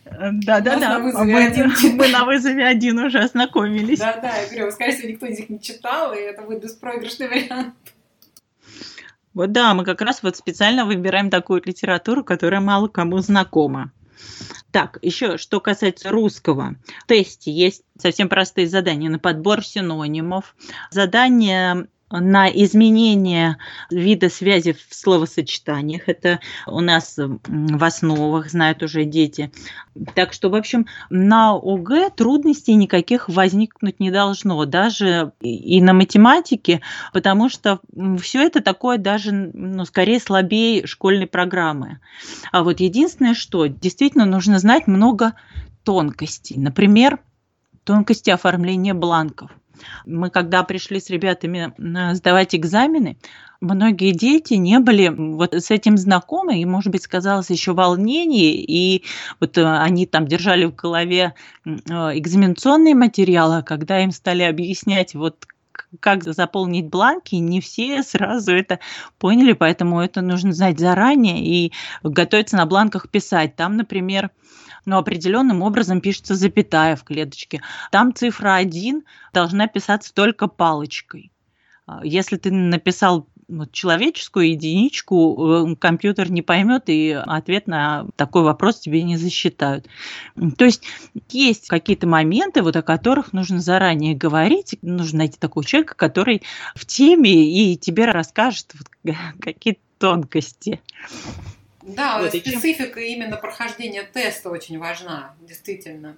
Да, 0.04 0.60
да, 0.60 0.78
да. 0.78 0.98
Мы, 0.98 1.12
мы 1.92 2.08
на 2.08 2.24
вызове 2.24 2.64
один 2.64 2.98
уже 2.98 3.18
ознакомились. 3.18 3.98
Да, 3.98 4.16
да, 4.22 4.36
я 4.38 4.48
говорю, 4.48 4.70
скорее 4.70 4.96
всего, 4.96 5.08
никто 5.08 5.26
из 5.26 5.38
них 5.38 5.50
не 5.50 5.60
читал, 5.60 6.14
и 6.14 6.18
это 6.18 6.42
будет 6.42 6.62
беспроигрышный 6.62 7.28
вариант. 7.28 7.74
Вот 9.36 9.52
да, 9.52 9.74
мы 9.74 9.84
как 9.84 10.00
раз 10.00 10.22
вот 10.22 10.34
специально 10.38 10.86
выбираем 10.86 11.28
такую 11.28 11.60
литературу, 11.62 12.24
которая 12.24 12.62
мало 12.62 12.88
кому 12.88 13.18
знакома. 13.18 13.92
Так, 14.70 14.98
еще 15.02 15.36
что 15.36 15.60
касается 15.60 16.08
русского. 16.08 16.76
В 17.04 17.06
тесте 17.06 17.52
есть 17.52 17.82
совсем 17.98 18.30
простые 18.30 18.66
задания 18.66 19.10
на 19.10 19.18
подбор 19.18 19.62
синонимов, 19.62 20.56
задания 20.90 21.86
на 22.10 22.48
изменение 22.48 23.56
вида 23.90 24.28
связи 24.28 24.72
в 24.72 24.94
словосочетаниях. 24.94 26.02
Это 26.08 26.40
у 26.66 26.80
нас 26.80 27.16
в 27.16 27.84
основах 27.84 28.48
знают 28.50 28.82
уже 28.82 29.04
дети. 29.04 29.50
Так 30.14 30.32
что, 30.32 30.48
в 30.48 30.54
общем, 30.54 30.86
на 31.10 31.54
ОГЭ 31.54 32.10
трудностей 32.10 32.74
никаких 32.74 33.28
возникнуть 33.28 33.98
не 33.98 34.10
должно, 34.10 34.64
даже 34.66 35.32
и 35.40 35.80
на 35.80 35.94
математике, 35.94 36.80
потому 37.12 37.48
что 37.48 37.80
все 38.20 38.46
это 38.46 38.60
такое 38.62 38.98
даже, 38.98 39.32
ну, 39.32 39.84
скорее 39.84 40.20
слабее 40.20 40.86
школьной 40.86 41.26
программы. 41.26 41.98
А 42.52 42.62
вот 42.62 42.80
единственное, 42.80 43.34
что 43.34 43.66
действительно 43.66 44.26
нужно 44.26 44.58
знать 44.60 44.86
много 44.86 45.34
тонкостей. 45.82 46.56
Например, 46.56 47.18
тонкости 47.84 48.30
оформления 48.30 48.94
бланков– 48.94 49.50
мы 50.04 50.30
когда 50.30 50.62
пришли 50.62 51.00
с 51.00 51.10
ребятами 51.10 51.72
сдавать 52.14 52.54
экзамены, 52.54 53.16
многие 53.60 54.12
дети 54.12 54.54
не 54.54 54.78
были 54.78 55.08
вот 55.08 55.54
с 55.54 55.70
этим 55.70 55.96
знакомы, 55.96 56.60
и, 56.60 56.64
может 56.64 56.92
быть, 56.92 57.02
сказалось 57.02 57.50
еще 57.50 57.72
волнение, 57.72 58.54
и 58.54 59.04
вот 59.40 59.56
э, 59.58 59.64
они 59.64 60.06
там 60.06 60.26
держали 60.26 60.66
в 60.66 60.74
голове 60.74 61.34
э, 61.64 61.70
экзаменационные 61.70 62.94
материалы, 62.94 63.58
а 63.58 63.62
когда 63.62 64.00
им 64.02 64.10
стали 64.10 64.42
объяснять 64.42 65.14
вот 65.14 65.46
как 66.00 66.24
заполнить 66.24 66.88
бланки, 66.88 67.34
не 67.36 67.60
все 67.60 68.02
сразу 68.02 68.52
это 68.52 68.80
поняли, 69.18 69.52
поэтому 69.52 70.00
это 70.00 70.20
нужно 70.20 70.52
знать 70.52 70.78
заранее 70.78 71.44
и 71.44 71.72
готовиться 72.02 72.56
на 72.56 72.66
бланках 72.66 73.08
писать. 73.10 73.56
Там, 73.56 73.76
например, 73.76 74.30
но 74.86 74.98
определенным 74.98 75.62
образом 75.62 76.00
пишется 76.00 76.34
запятая 76.34 76.96
в 76.96 77.04
клеточке. 77.04 77.60
Там 77.90 78.14
цифра 78.14 78.54
1 78.54 79.04
должна 79.34 79.66
писаться 79.66 80.14
только 80.14 80.46
палочкой. 80.46 81.30
А, 81.86 82.00
если 82.04 82.36
ты 82.36 82.50
написал 82.50 83.28
человеческую 83.70 84.50
единичку 84.50 85.68
э, 85.70 85.76
компьютер 85.76 86.30
не 86.30 86.42
поймет 86.42 86.84
и 86.88 87.12
ответ 87.12 87.66
на 87.66 88.06
такой 88.16 88.42
вопрос 88.42 88.80
тебе 88.80 89.02
не 89.02 89.16
засчитают. 89.16 89.86
То 90.58 90.64
есть 90.64 90.82
есть 91.30 91.68
какие-то 91.68 92.08
моменты, 92.08 92.62
вот 92.62 92.74
о 92.76 92.82
которых 92.82 93.32
нужно 93.32 93.60
заранее 93.60 94.16
говорить, 94.16 94.76
нужно 94.82 95.18
найти 95.18 95.38
такого 95.38 95.64
человека, 95.64 95.94
который 95.94 96.42
в 96.74 96.84
теме 96.86 97.32
и 97.32 97.76
тебе 97.76 98.06
расскажет 98.06 98.74
вот 98.74 99.14
какие-то 99.40 99.80
тонкости. 99.98 100.80
Да, 101.86 102.20
вот, 102.20 102.30
специфика 102.30 103.00
чем... 103.00 103.08
именно 103.08 103.36
прохождения 103.36 104.02
теста 104.02 104.50
очень 104.50 104.78
важна, 104.78 105.34
действительно. 105.40 106.16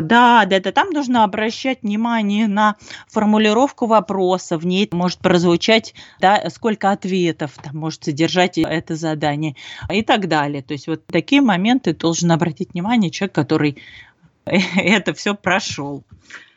Да, 0.00 0.44
да, 0.44 0.60
да, 0.60 0.72
там 0.72 0.90
нужно 0.90 1.24
обращать 1.24 1.82
внимание 1.82 2.46
на 2.46 2.76
формулировку 3.06 3.86
вопроса, 3.86 4.58
в 4.58 4.66
ней 4.66 4.86
может 4.92 5.20
прозвучать, 5.20 5.94
да, 6.20 6.50
сколько 6.50 6.90
ответов 6.90 7.52
там 7.62 7.78
может 7.78 8.04
содержать 8.04 8.58
это 8.58 8.96
задание 8.96 9.56
и 9.90 10.02
так 10.02 10.28
далее. 10.28 10.62
То 10.62 10.72
есть 10.72 10.88
вот 10.88 11.06
такие 11.06 11.40
моменты 11.40 11.94
должен 11.94 12.30
обратить 12.32 12.74
внимание 12.74 13.10
человек, 13.10 13.34
который 13.34 13.78
это 14.44 15.14
все 15.14 15.34
прошел. 15.34 16.04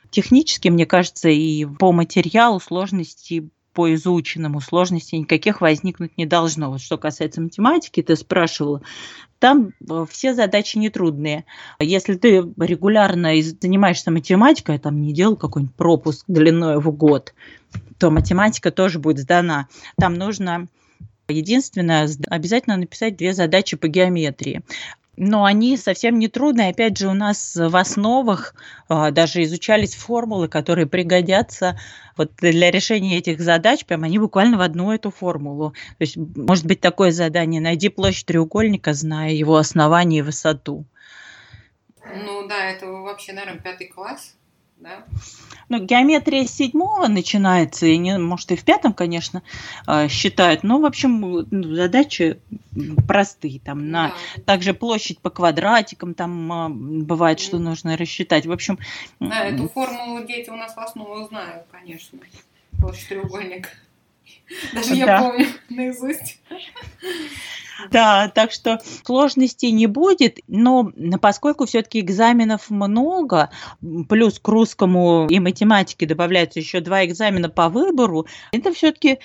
Технически, 0.09 0.67
мне 0.67 0.85
кажется, 0.85 1.29
и 1.29 1.65
по 1.65 1.93
материалу 1.93 2.59
сложности 2.59 3.49
по 3.73 3.93
изученному 3.93 4.61
сложности 4.61 5.15
никаких 5.15 5.61
возникнуть 5.61 6.17
не 6.17 6.25
должно. 6.25 6.71
Вот 6.71 6.81
что 6.81 6.97
касается 6.97 7.41
математики, 7.41 8.01
ты 8.01 8.15
спрашивала, 8.15 8.81
там 9.39 9.73
э, 9.89 10.05
все 10.09 10.33
задачи 10.33 10.77
нетрудные. 10.77 11.45
Если 11.79 12.15
ты 12.15 12.43
регулярно 12.57 13.29
занимаешься 13.41 14.11
математикой, 14.11 14.79
там 14.79 15.01
не 15.01 15.13
делал 15.13 15.35
какой-нибудь 15.35 15.75
пропуск 15.75 16.25
длиной 16.27 16.79
в 16.79 16.91
год, 16.91 17.33
то 17.97 18.11
математика 18.11 18.71
тоже 18.71 18.99
будет 18.99 19.19
сдана. 19.19 19.67
Там 19.97 20.13
нужно 20.15 20.67
Единственное, 21.27 22.09
обязательно 22.27 22.75
написать 22.75 23.15
две 23.15 23.33
задачи 23.33 23.77
по 23.77 23.87
геометрии 23.87 24.63
но 25.23 25.45
они 25.45 25.77
совсем 25.77 26.17
не 26.17 26.27
трудные. 26.29 26.71
Опять 26.71 26.97
же, 26.97 27.07
у 27.07 27.13
нас 27.13 27.55
в 27.55 27.75
основах 27.75 28.55
а, 28.89 29.11
даже 29.11 29.43
изучались 29.43 29.93
формулы, 29.93 30.47
которые 30.47 30.87
пригодятся 30.87 31.79
вот 32.17 32.31
для 32.37 32.71
решения 32.71 33.19
этих 33.19 33.39
задач. 33.39 33.85
Прям 33.85 34.03
они 34.03 34.17
буквально 34.17 34.57
в 34.57 34.61
одну 34.61 34.91
эту 34.91 35.11
формулу. 35.11 35.75
То 35.99 36.01
есть 36.01 36.17
может 36.17 36.65
быть 36.65 36.81
такое 36.81 37.11
задание: 37.11 37.61
найди 37.61 37.89
площадь 37.89 38.25
треугольника, 38.25 38.93
зная 38.93 39.29
его 39.29 39.57
основание 39.57 40.19
и 40.19 40.23
высоту. 40.23 40.85
Ну 42.03 42.47
да, 42.47 42.71
это 42.71 42.87
вообще, 42.87 43.33
наверное, 43.33 43.61
пятый 43.61 43.89
класс 43.89 44.35
да? 44.81 45.05
Ну, 45.69 45.79
геометрия 45.79 46.45
седьмого 46.45 47.07
начинается, 47.07 47.85
и 47.85 47.97
не, 47.97 48.17
может, 48.17 48.51
и 48.51 48.57
в 48.57 48.65
пятом, 48.65 48.93
конечно, 48.93 49.41
а, 49.85 50.09
считают. 50.09 50.63
Но, 50.63 50.79
в 50.79 50.85
общем, 50.85 51.47
задачи 51.75 52.39
простые. 53.07 53.59
Там 53.61 53.89
на 53.89 54.09
да. 54.09 54.43
также 54.45 54.73
площадь 54.73 55.19
по 55.19 55.29
квадратикам 55.29 56.13
там 56.13 56.51
а, 56.51 56.69
бывает, 56.69 57.39
что 57.39 57.57
нужно 57.57 57.95
рассчитать. 57.95 58.45
В 58.45 58.51
общем. 58.51 58.79
Да, 59.19 59.45
эту 59.45 59.69
формулу 59.69 60.25
дети 60.25 60.49
у 60.49 60.55
нас 60.55 60.75
в 60.75 60.79
основу 60.79 61.25
знают, 61.27 61.65
конечно. 61.71 62.19
Площадь 62.79 63.07
треугольника. 63.07 63.69
Даже 64.73 64.95
я 64.95 65.21
помню 65.21 65.47
наизусть. 65.69 66.41
Да, 67.89 68.29
так 68.29 68.51
что 68.51 68.79
сложностей 69.05 69.71
не 69.71 69.87
будет, 69.87 70.39
но 70.47 70.91
поскольку 71.21 71.65
все-таки 71.65 71.99
экзаменов 71.99 72.69
много, 72.69 73.49
плюс 74.09 74.39
к 74.39 74.47
русскому 74.47 75.27
и 75.29 75.39
математике 75.39 76.05
добавляются 76.05 76.59
еще 76.59 76.79
два 76.81 77.05
экзамена 77.05 77.49
по 77.49 77.69
выбору, 77.69 78.27
это 78.51 78.73
все-таки 78.73 79.19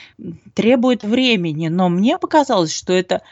требует 0.55 1.03
времени. 1.03 1.69
Но 1.69 1.89
мне 1.89 2.19
показалось, 2.19 2.73
что 2.73 2.93
это 2.93 3.23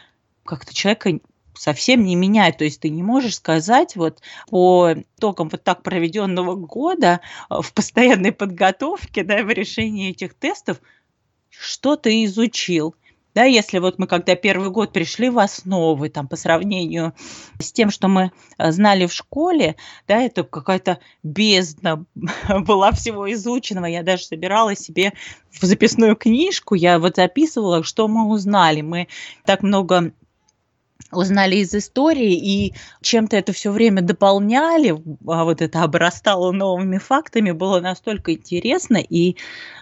как-то 0.44 0.74
человека 0.74 1.18
совсем 1.56 2.04
не 2.04 2.16
меняет. 2.16 2.58
То 2.58 2.64
есть 2.64 2.80
ты 2.80 2.90
не 2.90 3.02
можешь 3.02 3.37
сказать 3.37 3.96
вот 3.96 4.20
по 4.48 4.92
итогам 5.16 5.48
вот 5.48 5.62
так 5.62 5.82
проведенного 5.82 6.54
года 6.54 7.20
в 7.48 7.72
постоянной 7.72 8.32
подготовке, 8.32 9.24
да, 9.24 9.42
в 9.42 9.50
решении 9.50 10.10
этих 10.10 10.34
тестов, 10.34 10.80
что 11.50 11.96
ты 11.96 12.24
изучил. 12.24 12.94
Да, 13.34 13.44
если 13.44 13.78
вот 13.78 13.98
мы 13.98 14.06
когда 14.06 14.36
первый 14.36 14.70
год 14.70 14.92
пришли 14.92 15.28
в 15.28 15.38
основы, 15.38 16.08
там, 16.08 16.28
по 16.28 16.36
сравнению 16.36 17.14
с 17.58 17.72
тем, 17.72 17.90
что 17.90 18.08
мы 18.08 18.30
э, 18.58 18.70
знали 18.70 19.06
в 19.06 19.12
школе, 19.12 19.76
да, 20.06 20.20
это 20.20 20.44
какая-то 20.44 21.00
бездна 21.22 22.04
была 22.66 22.92
всего 22.92 23.32
изученного. 23.32 23.86
Я 23.86 24.02
даже 24.02 24.24
собирала 24.24 24.76
себе 24.76 25.12
в 25.50 25.64
записную 25.64 26.16
книжку, 26.16 26.74
я 26.74 26.98
вот 26.98 27.16
записывала, 27.16 27.82
что 27.82 28.06
мы 28.06 28.28
узнали. 28.28 28.82
Мы 28.82 29.08
так 29.44 29.62
много 29.62 30.12
узнали 31.11 31.57
из 31.57 31.74
истории 31.74 32.35
и 32.35 32.74
чем-то 33.02 33.37
это 33.37 33.52
все 33.52 33.70
время 33.70 34.02
дополняли, 34.02 34.90
а 35.26 35.44
вот 35.44 35.62
это 35.62 35.83
обрастало 35.83 36.52
новыми 36.52 36.98
фактами, 36.98 37.50
было 37.52 37.80
настолько 37.80 38.33
интересно, 38.33 38.96
и, 38.96 39.37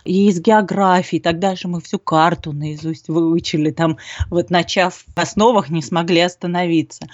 и 0.04 0.28
из 0.28 0.40
географии, 0.40 1.18
тогда 1.18 1.54
же 1.54 1.68
мы 1.68 1.80
всю 1.80 1.98
карту 1.98 2.52
наизусть 2.52 3.08
выучили, 3.08 3.70
там 3.70 3.98
вот 4.30 4.50
начав 4.50 5.04
в 5.06 5.18
основах 5.18 5.70
не 5.70 5.82
смогли 5.82 6.20
остановиться. 6.20 7.06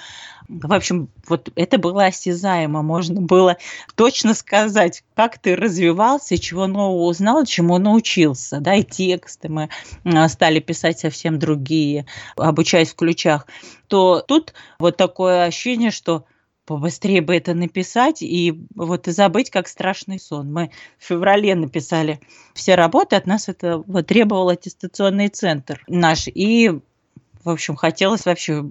В 0.49 0.73
общем, 0.73 1.11
вот 1.29 1.51
это 1.57 1.79
было 1.79 2.07
осязаемо, 2.07 2.83
можно 2.83 3.21
было 3.21 3.59
точно 3.97 4.35
сказать, 4.35 5.05
как 5.15 5.39
ты 5.39 5.55
развивался, 5.55 6.39
чего 6.39 6.67
нового 6.67 7.05
узнал, 7.05 7.45
чему 7.45 7.77
научился, 7.79 8.61
да, 8.61 8.75
и 8.75 8.83
тексты 8.83 9.49
мы 9.49 9.69
а, 10.05 10.29
стали 10.29 10.61
писать 10.61 10.99
совсем 10.99 11.39
другие, 11.39 12.07
обучаясь 12.37 12.91
в 12.91 12.97
ключах, 12.97 13.47
то 13.89 14.23
тут 14.27 14.55
вот 14.79 14.97
такое 14.97 15.45
ощущение, 15.45 15.91
что 15.91 16.25
побыстрее 16.69 17.23
бы 17.23 17.35
это 17.35 17.55
написать 17.55 18.21
и 18.21 18.63
вот 18.75 19.09
и 19.09 19.11
забыть, 19.11 19.51
как 19.51 19.69
страшный 19.69 20.21
сон. 20.21 20.53
Мы 20.53 20.71
в 20.99 21.05
феврале 21.05 21.55
написали 21.55 22.21
все 22.53 22.75
работы, 22.75 23.17
от 23.17 23.27
нас 23.27 23.49
это 23.49 23.79
вот 23.79 24.07
требовал 24.07 24.51
аттестационный 24.51 25.29
центр 25.29 25.83
наш. 25.89 26.29
И, 26.29 26.79
в 27.45 27.51
общем, 27.51 27.77
хотелось 27.77 28.25
вообще 28.27 28.65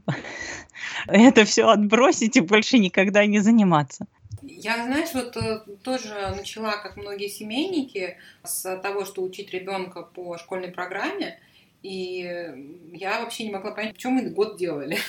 это 1.07 1.45
все 1.45 1.67
отбросить 1.67 2.37
и 2.37 2.41
больше 2.41 2.77
никогда 2.77 3.25
не 3.25 3.39
заниматься. 3.39 4.05
Я, 4.41 4.85
знаешь, 4.85 5.09
вот 5.13 5.35
э, 5.37 5.59
тоже 5.83 6.33
начала, 6.35 6.77
как 6.77 6.97
многие 6.97 7.27
семейники, 7.27 8.17
с 8.43 8.77
того, 8.77 9.05
что 9.05 9.23
учить 9.23 9.51
ребенка 9.51 10.03
по 10.03 10.37
школьной 10.37 10.69
программе. 10.69 11.39
И 11.83 12.79
я 12.93 13.21
вообще 13.21 13.45
не 13.45 13.51
могла 13.51 13.71
понять, 13.71 13.99
что 13.99 14.09
мы 14.09 14.29
год 14.29 14.57
делали. 14.57 14.97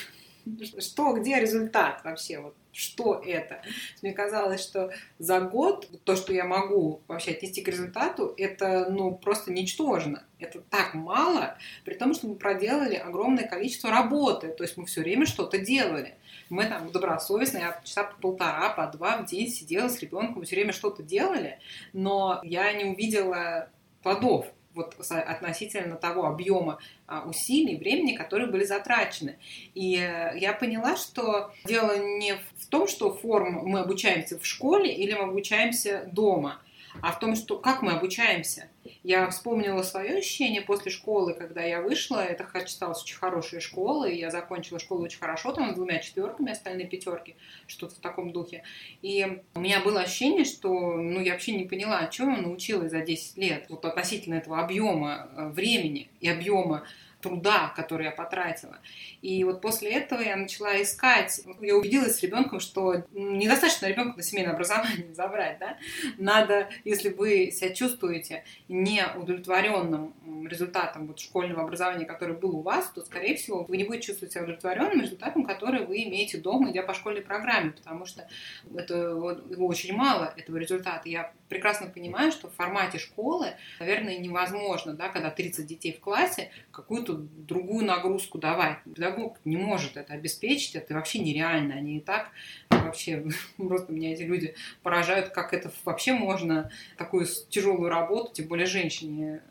Что, 0.79 1.13
где 1.13 1.39
результат 1.39 2.01
вообще? 2.03 2.39
Вот 2.39 2.55
что 2.71 3.21
это? 3.25 3.61
Мне 4.01 4.13
казалось, 4.13 4.61
что 4.61 4.91
за 5.17 5.41
год 5.41 5.89
то, 6.03 6.15
что 6.15 6.33
я 6.33 6.45
могу 6.45 7.01
вообще 7.07 7.31
отнести 7.31 7.61
к 7.61 7.67
результату, 7.67 8.33
это 8.37 8.89
ну 8.89 9.15
просто 9.15 9.51
ничтожно. 9.51 10.23
Это 10.39 10.61
так 10.61 10.93
мало, 10.93 11.57
при 11.83 11.95
том, 11.95 12.13
что 12.13 12.27
мы 12.27 12.35
проделали 12.35 12.95
огромное 12.95 13.47
количество 13.47 13.89
работы. 13.89 14.49
То 14.49 14.63
есть 14.63 14.77
мы 14.77 14.85
все 14.85 15.01
время 15.01 15.25
что-то 15.25 15.57
делали. 15.57 16.15
Мы 16.49 16.65
там 16.65 16.91
добросовестно, 16.91 17.57
я 17.57 17.81
часа 17.83 18.03
по 18.03 18.19
полтора, 18.21 18.69
по 18.69 18.87
два 18.87 19.17
в 19.17 19.25
день 19.25 19.49
сидела 19.49 19.89
с 19.89 19.99
ребенком, 19.99 20.43
все 20.43 20.55
время 20.55 20.73
что-то 20.73 21.03
делали, 21.03 21.59
но 21.93 22.39
я 22.43 22.71
не 22.73 22.85
увидела 22.85 23.69
плодов 24.01 24.45
вот 24.73 24.95
относительно 25.09 25.95
того 25.95 26.25
объема 26.25 26.79
усилий, 27.25 27.77
времени, 27.77 28.15
которые 28.15 28.49
были 28.49 28.63
затрачены. 28.63 29.37
И 29.75 29.95
э, 29.95 30.37
я 30.37 30.53
поняла, 30.53 30.95
что 30.95 31.51
дело 31.65 31.97
не 31.97 32.33
в 32.33 32.67
том, 32.69 32.87
что 32.87 33.13
форм 33.13 33.63
мы 33.65 33.79
обучаемся 33.79 34.37
в 34.37 34.45
школе 34.45 34.93
или 34.93 35.13
мы 35.13 35.23
обучаемся 35.23 36.09
дома– 36.11 36.61
а 37.01 37.11
в 37.11 37.19
том, 37.19 37.35
что 37.35 37.57
как 37.57 37.81
мы 37.81 37.93
обучаемся. 37.93 38.69
Я 39.03 39.29
вспомнила 39.29 39.81
свое 39.81 40.17
ощущение 40.17 40.61
после 40.61 40.91
школы, 40.91 41.33
когда 41.33 41.61
я 41.63 41.81
вышла, 41.81 42.23
это 42.23 42.47
считалась 42.67 43.01
очень 43.01 43.17
хорошая 43.17 43.61
школа, 43.61 44.05
и 44.05 44.17
я 44.17 44.29
закончила 44.29 44.79
школу 44.79 45.03
очень 45.03 45.19
хорошо, 45.19 45.53
там 45.53 45.71
с 45.71 45.75
двумя 45.75 45.99
четверками, 45.99 46.51
остальные 46.51 46.87
пятерки, 46.87 47.35
что-то 47.67 47.95
в 47.95 47.99
таком 47.99 48.31
духе. 48.31 48.63
И 49.01 49.41
у 49.55 49.59
меня 49.59 49.79
было 49.81 50.01
ощущение, 50.01 50.45
что 50.45 50.69
ну, 50.69 51.21
я 51.21 51.33
вообще 51.33 51.53
не 51.53 51.65
поняла, 51.65 52.07
чему 52.07 52.35
я 52.35 52.41
научилась 52.41 52.91
за 52.91 53.01
10 53.01 53.37
лет, 53.37 53.65
вот 53.69 53.85
относительно 53.85 54.35
этого 54.35 54.59
объема 54.59 55.29
э, 55.35 55.47
времени 55.49 56.09
и 56.19 56.27
объема 56.27 56.83
труда, 57.21 57.73
который 57.75 58.05
я 58.05 58.11
потратила. 58.11 58.77
И 59.21 59.43
вот 59.43 59.61
после 59.61 59.91
этого 59.91 60.21
я 60.21 60.35
начала 60.35 60.81
искать, 60.81 61.41
я 61.59 61.75
убедилась 61.75 62.17
с 62.17 62.23
ребенком, 62.23 62.59
что 62.59 63.03
недостаточно 63.11 63.87
ребенка 63.87 64.17
на 64.17 64.23
семейное 64.23 64.53
образование 64.53 65.13
забрать, 65.13 65.59
да, 65.59 65.77
надо, 66.17 66.69
если 66.85 67.09
вы 67.09 67.51
себя 67.51 67.73
чувствуете 67.73 68.43
неудовлетворенным 68.67 70.47
результатом 70.47 71.07
вот 71.07 71.19
школьного 71.19 71.63
образования, 71.63 72.05
которое 72.05 72.33
было 72.33 72.57
у 72.57 72.61
вас, 72.61 72.89
то, 72.89 73.01
скорее 73.01 73.35
всего, 73.35 73.63
вы 73.63 73.77
не 73.77 73.83
будете 73.83 74.07
чувствовать 74.07 74.33
себя 74.33 74.43
удовлетворенным 74.43 75.01
результатом, 75.01 75.43
который 75.43 75.85
вы 75.85 76.03
имеете 76.03 76.37
дома, 76.37 76.71
идя 76.71 76.83
по 76.83 76.93
школьной 76.93 77.21
программе, 77.21 77.71
потому 77.71 78.05
что 78.05 78.27
это 78.75 79.15
вот, 79.15 79.43
очень 79.57 79.93
мало 79.93 80.33
этого 80.37 80.57
результата. 80.57 81.07
Я 81.09 81.33
прекрасно 81.49 81.87
понимаю, 81.87 82.31
что 82.31 82.47
в 82.47 82.53
формате 82.53 82.99
школы, 82.99 83.55
наверное, 83.79 84.17
невозможно, 84.17 84.93
да, 84.93 85.09
когда 85.09 85.31
30 85.31 85.65
детей 85.65 85.93
в 85.93 85.99
классе, 85.99 86.51
какую-то 86.71 87.13
другую 87.13 87.85
нагрузку 87.85 88.37
давать. 88.37 88.77
Педагог 88.83 89.37
не 89.43 89.57
может 89.57 89.97
это 89.97 90.13
обеспечить, 90.13 90.75
это 90.75 90.93
вообще 90.93 91.19
нереально. 91.19 91.75
Они 91.75 91.97
и 91.97 92.01
так 92.01 92.29
вообще, 92.69 93.25
просто 93.57 93.91
меня 93.91 94.13
эти 94.13 94.23
люди 94.23 94.55
поражают, 94.83 95.29
как 95.29 95.53
это 95.53 95.71
вообще 95.83 96.13
можно 96.13 96.71
такую 96.97 97.25
тяжелую 97.49 97.89
работу, 97.89 98.33
тем 98.33 98.47
более 98.47 98.67
женщине, 98.67 99.41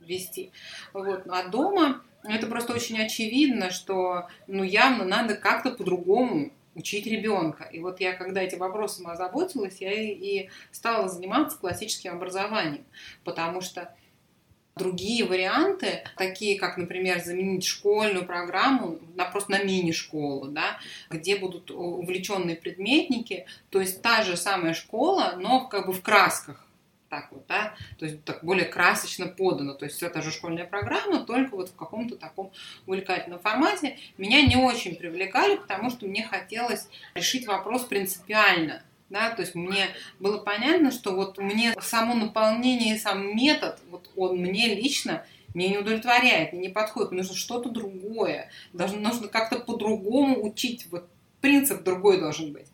вести. 0.00 0.52
Вот. 0.92 1.26
А 1.28 1.48
дома 1.48 2.02
это 2.24 2.46
просто 2.46 2.74
очень 2.74 3.00
очевидно, 3.00 3.70
что 3.70 4.28
ну, 4.46 4.62
явно 4.62 5.04
надо 5.04 5.36
как-то 5.36 5.70
по-другому 5.70 6.50
учить 6.74 7.06
ребенка. 7.06 7.64
И 7.64 7.80
вот 7.80 8.00
я, 8.00 8.12
когда 8.12 8.42
этим 8.42 8.58
вопросом 8.58 9.08
озаботилась, 9.08 9.80
я 9.80 9.92
и 9.92 10.48
стала 10.70 11.08
заниматься 11.08 11.58
классическим 11.58 12.12
образованием, 12.12 12.84
потому 13.24 13.60
что 13.60 13.94
другие 14.76 15.24
варианты, 15.24 16.04
такие 16.16 16.58
как, 16.58 16.76
например, 16.76 17.22
заменить 17.22 17.64
школьную 17.64 18.24
программу 18.24 18.98
на 19.14 19.26
просто 19.26 19.52
на 19.52 19.62
мини-школу, 19.62 20.48
да, 20.48 20.78
где 21.10 21.36
будут 21.36 21.70
увлеченные 21.70 22.56
предметники, 22.56 23.46
то 23.68 23.80
есть 23.80 24.00
та 24.00 24.22
же 24.22 24.36
самая 24.36 24.74
школа, 24.74 25.34
но 25.38 25.66
как 25.66 25.86
бы 25.86 25.92
в 25.92 26.02
красках 26.02 26.66
так 27.10 27.30
вот, 27.32 27.44
да, 27.48 27.74
то 27.98 28.06
есть 28.06 28.24
так 28.24 28.44
более 28.44 28.64
красочно 28.64 29.26
подано, 29.26 29.74
то 29.74 29.84
есть 29.84 29.96
все 29.96 30.08
та 30.08 30.22
же 30.22 30.30
школьная 30.30 30.64
программа, 30.64 31.20
только 31.20 31.56
вот 31.56 31.68
в 31.68 31.76
каком-то 31.76 32.16
таком 32.16 32.52
увлекательном 32.86 33.40
формате. 33.40 33.98
Меня 34.16 34.40
не 34.42 34.56
очень 34.56 34.94
привлекали, 34.94 35.56
потому 35.56 35.90
что 35.90 36.06
мне 36.06 36.24
хотелось 36.24 36.88
решить 37.14 37.46
вопрос 37.46 37.84
принципиально, 37.84 38.82
да, 39.10 39.30
то 39.30 39.42
есть 39.42 39.56
мне 39.56 39.88
было 40.20 40.38
понятно, 40.38 40.92
что 40.92 41.14
вот 41.14 41.36
мне 41.38 41.74
само 41.80 42.14
наполнение, 42.14 42.96
сам 42.96 43.36
метод, 43.36 43.80
вот 43.90 44.08
он 44.16 44.38
мне 44.38 44.74
лично 44.74 45.26
мне 45.52 45.68
не 45.68 45.78
удовлетворяет, 45.78 46.52
мне 46.52 46.68
не 46.68 46.72
подходит, 46.72 47.10
мне 47.10 47.22
нужно 47.22 47.34
что-то 47.34 47.70
другое, 47.70 48.50
должно, 48.72 49.00
нужно 49.00 49.26
как-то 49.26 49.58
по-другому 49.58 50.44
учить, 50.44 50.86
вот 50.92 51.08
принцип 51.40 51.82
другой 51.82 52.20
должен 52.20 52.52
быть. 52.52 52.66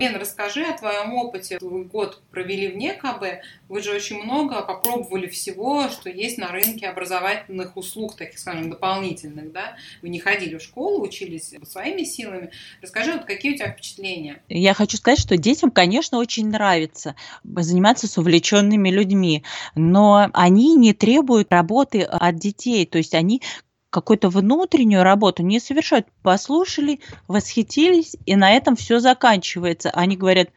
Лен, 0.00 0.14
расскажи 0.14 0.62
о 0.62 0.78
твоем 0.78 1.12
опыте. 1.14 1.58
Вы 1.60 1.82
год 1.82 2.22
провели 2.30 2.68
вне 2.68 2.92
КБ. 2.92 3.42
Вы 3.68 3.82
же 3.82 3.92
очень 3.92 4.22
много 4.22 4.62
попробовали 4.62 5.26
всего, 5.26 5.88
что 5.88 6.08
есть 6.08 6.38
на 6.38 6.52
рынке 6.52 6.86
образовательных 6.86 7.76
услуг, 7.76 8.14
таких, 8.14 8.38
скажем, 8.38 8.70
дополнительных, 8.70 9.50
да? 9.50 9.76
Вы 10.00 10.10
не 10.10 10.20
ходили 10.20 10.56
в 10.56 10.62
школу, 10.62 11.02
учились 11.02 11.52
своими 11.64 12.04
силами. 12.04 12.50
Расскажи, 12.80 13.10
вот 13.12 13.24
какие 13.24 13.54
у 13.54 13.56
тебя 13.56 13.72
впечатления? 13.72 14.40
Я 14.48 14.72
хочу 14.72 14.96
сказать, 14.98 15.18
что 15.18 15.36
детям, 15.36 15.72
конечно, 15.72 16.18
очень 16.18 16.48
нравится 16.48 17.16
заниматься 17.42 18.06
с 18.06 18.18
увлеченными 18.18 18.90
людьми, 18.90 19.42
но 19.74 20.30
они 20.32 20.76
не 20.76 20.92
требуют 20.92 21.50
работы 21.50 22.02
от 22.02 22.36
детей, 22.36 22.86
то 22.86 22.98
есть 22.98 23.14
они 23.14 23.42
какую-то 23.90 24.28
внутреннюю 24.28 25.02
работу 25.02 25.42
не 25.42 25.60
совершают. 25.60 26.06
Послушали, 26.22 27.00
восхитились, 27.26 28.16
и 28.26 28.36
на 28.36 28.52
этом 28.52 28.76
все 28.76 29.00
заканчивается. 29.00 29.90
Они 29.90 30.16
говорят, 30.16 30.50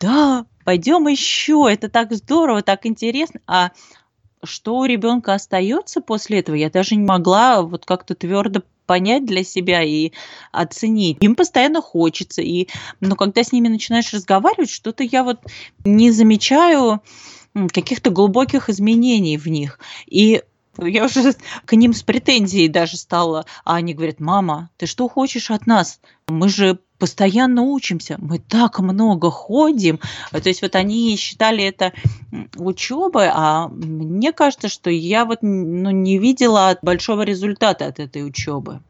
да, 0.00 0.46
пойдем 0.64 1.06
еще, 1.08 1.66
это 1.70 1.88
так 1.88 2.12
здорово, 2.12 2.62
так 2.62 2.86
интересно. 2.86 3.40
А 3.46 3.70
что 4.42 4.78
у 4.78 4.84
ребенка 4.84 5.34
остается 5.34 6.00
после 6.00 6.40
этого, 6.40 6.56
я 6.56 6.70
даже 6.70 6.96
не 6.96 7.04
могла 7.04 7.62
вот 7.62 7.84
как-то 7.86 8.14
твердо 8.14 8.62
понять 8.86 9.24
для 9.24 9.44
себя 9.44 9.82
и 9.82 10.12
оценить. 10.52 11.18
Им 11.20 11.34
постоянно 11.34 11.80
хочется. 11.80 12.42
И, 12.42 12.68
но 13.00 13.16
когда 13.16 13.42
с 13.42 13.52
ними 13.52 13.68
начинаешь 13.68 14.12
разговаривать, 14.12 14.70
что-то 14.70 15.02
я 15.02 15.24
вот 15.24 15.40
не 15.84 16.10
замечаю 16.10 17.02
каких-то 17.72 18.10
глубоких 18.10 18.68
изменений 18.68 19.38
в 19.38 19.46
них. 19.46 19.78
И 20.06 20.42
я 20.78 21.04
уже 21.04 21.34
к 21.64 21.72
ним 21.74 21.92
с 21.92 22.02
претензией 22.02 22.68
даже 22.68 22.96
стала. 22.96 23.44
А 23.64 23.76
они 23.76 23.94
говорят, 23.94 24.20
мама, 24.20 24.70
ты 24.76 24.86
что 24.86 25.08
хочешь 25.08 25.50
от 25.50 25.66
нас? 25.66 26.00
Мы 26.28 26.48
же 26.48 26.78
постоянно 26.98 27.62
учимся, 27.62 28.16
мы 28.18 28.38
так 28.38 28.78
много 28.78 29.30
ходим. 29.30 30.00
То 30.30 30.48
есть 30.48 30.62
вот 30.62 30.74
они 30.74 31.16
считали 31.16 31.64
это 31.64 31.92
учебой, 32.56 33.28
а 33.30 33.68
мне 33.68 34.32
кажется, 34.32 34.68
что 34.68 34.90
я 34.90 35.24
вот 35.24 35.40
ну, 35.42 35.90
не 35.90 36.18
видела 36.18 36.78
большого 36.82 37.22
результата 37.22 37.86
от 37.86 37.98
этой 37.98 38.26
учебы. 38.26 38.80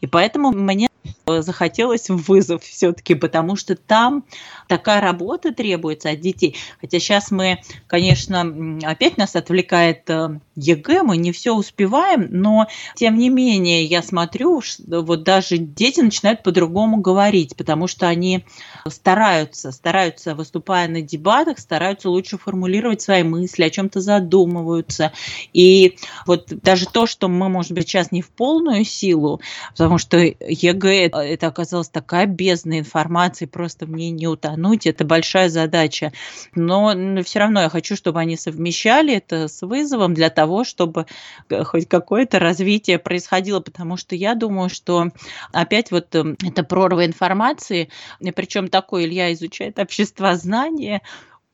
И 0.00 0.06
поэтому 0.06 0.52
мне 0.52 0.88
захотелось 1.26 2.08
в 2.10 2.16
вызов 2.28 2.62
все-таки, 2.62 3.14
потому 3.14 3.56
что 3.56 3.76
там 3.76 4.24
такая 4.68 5.00
работа 5.00 5.52
требуется 5.52 6.10
от 6.10 6.20
детей. 6.20 6.56
Хотя 6.80 6.98
сейчас 6.98 7.30
мы, 7.30 7.62
конечно, 7.86 8.78
опять 8.82 9.16
нас 9.16 9.36
отвлекает 9.36 10.08
э, 10.08 10.38
ЕГЭ, 10.56 11.02
мы 11.02 11.16
не 11.16 11.32
все 11.32 11.54
успеваем, 11.54 12.28
но 12.30 12.68
тем 12.94 13.16
не 13.18 13.28
менее 13.28 13.84
я 13.84 14.02
смотрю, 14.02 14.60
что 14.60 15.02
вот 15.02 15.22
даже 15.22 15.58
дети 15.58 16.00
начинают 16.00 16.42
по-другому 16.42 16.98
говорить, 16.98 17.56
потому 17.56 17.86
что 17.86 18.06
они 18.06 18.44
стараются, 18.88 19.72
стараются, 19.72 20.34
выступая 20.34 20.88
на 20.88 21.02
дебатах, 21.02 21.58
стараются 21.58 22.10
лучше 22.10 22.38
формулировать 22.38 23.02
свои 23.02 23.22
мысли, 23.22 23.64
о 23.64 23.70
чем-то 23.70 24.00
задумываются. 24.00 25.12
И 25.52 25.96
вот 26.26 26.48
даже 26.62 26.86
то, 26.86 27.06
что 27.06 27.28
мы, 27.28 27.48
может 27.48 27.72
быть, 27.72 27.88
сейчас 27.88 28.12
не 28.12 28.22
в 28.22 28.28
полную 28.28 28.84
силу, 28.84 29.40
потому 29.70 29.98
что 29.98 30.18
ЕГЭ 30.18 30.93
это 31.02 31.46
оказалась 31.46 31.88
такая 31.88 32.26
бездна 32.26 32.78
информации, 32.78 33.46
просто 33.46 33.86
мне 33.86 34.10
не 34.10 34.26
утонуть, 34.26 34.86
это 34.86 35.04
большая 35.04 35.48
задача. 35.48 36.12
Но, 36.54 36.94
но 36.94 37.22
все 37.22 37.40
равно 37.40 37.62
я 37.62 37.68
хочу, 37.68 37.96
чтобы 37.96 38.20
они 38.20 38.36
совмещали 38.36 39.14
это 39.14 39.48
с 39.48 39.62
вызовом 39.62 40.14
для 40.14 40.30
того, 40.30 40.64
чтобы 40.64 41.06
э, 41.48 41.64
хоть 41.64 41.88
какое-то 41.88 42.38
развитие 42.38 42.98
происходило, 42.98 43.60
потому 43.60 43.96
что 43.96 44.14
я 44.16 44.34
думаю, 44.34 44.68
что 44.68 45.08
опять 45.52 45.90
вот 45.90 46.14
эм, 46.14 46.36
это 46.42 46.64
прорва 46.64 47.04
информации, 47.06 47.90
причем 48.34 48.68
такой 48.68 49.04
Илья 49.04 49.32
изучает 49.32 49.78
обществознание, 49.78 51.02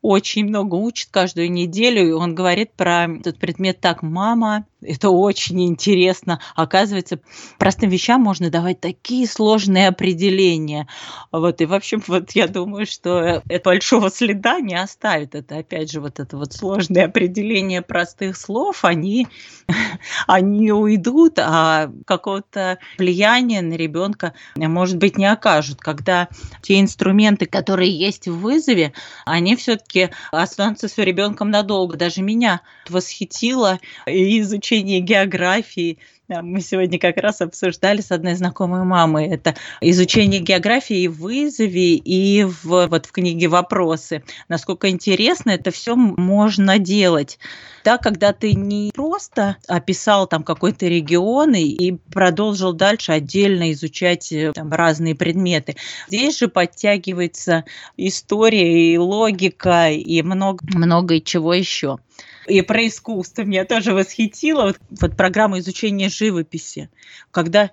очень 0.03 0.47
много 0.47 0.77
учит 0.77 1.11
каждую 1.11 1.51
неделю, 1.51 2.09
и 2.09 2.13
он 2.13 2.35
говорит 2.35 2.73
про 2.73 3.05
этот 3.05 3.39
предмет 3.39 3.81
так, 3.81 4.03
мама, 4.03 4.67
это 4.83 5.11
очень 5.11 5.63
интересно. 5.67 6.41
Оказывается, 6.55 7.21
простым 7.59 7.91
вещам 7.91 8.23
можно 8.23 8.51
давать 8.51 8.81
такие 8.81 9.27
сложные 9.27 9.89
определения. 9.89 10.89
Вот, 11.33 11.61
и, 11.61 11.67
в 11.67 11.75
общем, 11.75 12.03
вот 12.07 12.33
я 12.33 12.49
думаю, 12.49 12.87
что 12.87 13.43
это 13.49 13.65
большого 13.65 14.11
следа 14.11 14.61
не 14.61 14.75
оставит. 14.75 15.35
Это, 15.35 15.59
опять 15.59 15.91
же, 15.91 16.01
вот 16.01 16.19
это 16.19 16.37
вот 16.37 16.53
сложное 16.53 17.07
определение 17.07 17.83
простых 17.83 18.37
слов, 18.37 18.85
они, 18.85 19.29
они 20.27 20.73
уйдут, 20.73 21.39
а 21.39 21.91
какого-то 22.07 22.79
влияния 22.99 23.61
на 23.63 23.75
ребенка, 23.75 24.35
может 24.57 24.97
быть, 24.97 25.19
не 25.19 25.27
окажут. 25.27 25.81
Когда 25.81 26.29
те 26.63 26.81
инструменты, 26.81 27.47
которые 27.47 27.91
есть 27.91 28.29
в 28.29 28.39
вызове, 28.39 28.93
они 29.27 29.57
все-таки 29.57 30.11
останутся 30.33 30.89
с 30.89 30.97
ребенком 30.99 31.51
надолго. 31.51 31.97
Даже 31.97 32.23
меня 32.23 32.63
восхитило 32.89 33.79
и 34.07 34.41
изучение 34.41 34.70
изучение 34.71 35.01
географии 35.01 35.99
Мы 36.29 36.61
сегодня 36.61 37.01
как 37.01 37.17
раз 37.17 37.41
обсуждали 37.41 38.01
с 38.01 38.13
одной 38.13 38.35
знакомой 38.35 38.85
мамой 38.85 39.27
это 39.27 39.57
изучение 39.81 40.41
географии 40.41 41.09
в 41.09 41.19
вызове 41.19 41.97
и 41.97 42.45
в, 42.45 42.87
вот 42.87 43.07
в 43.07 43.11
книге 43.11 43.49
«Вопросы». 43.49 44.23
Насколько 44.49 44.91
интересно 44.91 45.51
это 45.51 45.73
все 45.73 45.97
можно 45.97 46.79
делать. 46.79 47.41
Да, 47.83 47.99
когда 47.99 48.33
ты 48.33 48.53
не 48.53 48.93
просто 48.95 49.57
описал 49.67 50.29
там 50.29 50.45
какой-то 50.45 50.87
регион 50.87 51.55
и, 51.55 51.65
и 51.65 51.93
продолжил 52.13 52.73
дальше 52.73 53.11
отдельно 53.11 53.73
изучать 53.73 54.31
э, 54.33 54.53
там, 54.55 54.73
разные 54.73 55.17
предметы. 55.17 55.75
Здесь 56.07 56.39
же 56.39 56.47
подтягивается 56.47 57.65
история 57.97 58.95
и 58.95 58.99
логика 58.99 59.91
и 59.91 60.23
много, 60.23 60.65
много 60.69 61.21
чего 61.21 61.55
еще 61.55 61.99
и 62.47 62.63
про 62.63 62.87
искусство 62.87 63.43
меня 63.43 63.65
тоже 63.65 63.93
восхитило. 63.95 64.63
Вот, 64.63 64.79
вот 64.91 65.17
программа 65.17 65.59
изучения 65.59 66.09
живописи, 66.09 66.89
когда 67.31 67.71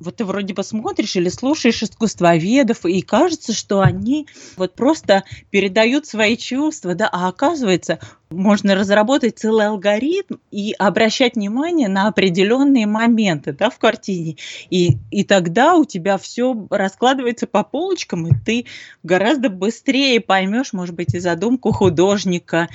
вот 0.00 0.16
ты 0.16 0.24
вроде 0.24 0.54
бы 0.54 0.64
смотришь 0.64 1.16
или 1.16 1.28
слушаешь 1.28 1.82
искусствоведов, 1.82 2.84
и 2.86 3.02
кажется, 3.02 3.52
что 3.52 3.80
они 3.80 4.26
вот 4.56 4.74
просто 4.74 5.24
передают 5.50 6.06
свои 6.06 6.36
чувства, 6.36 6.94
да, 6.94 7.08
а 7.12 7.28
оказывается, 7.28 8.00
можно 8.30 8.76
разработать 8.76 9.38
целый 9.38 9.66
алгоритм 9.66 10.36
и 10.52 10.72
обращать 10.78 11.34
внимание 11.34 11.88
на 11.88 12.06
определенные 12.06 12.86
моменты 12.86 13.52
да, 13.52 13.70
в 13.70 13.78
картине. 13.78 14.36
И, 14.70 14.98
и 15.10 15.24
тогда 15.24 15.74
у 15.74 15.84
тебя 15.84 16.16
все 16.16 16.54
раскладывается 16.70 17.48
по 17.48 17.64
полочкам, 17.64 18.28
и 18.28 18.32
ты 18.44 18.66
гораздо 19.02 19.50
быстрее 19.50 20.20
поймешь, 20.20 20.72
может 20.72 20.94
быть, 20.94 21.14
и 21.14 21.18
задумку 21.18 21.72
художника, 21.72 22.68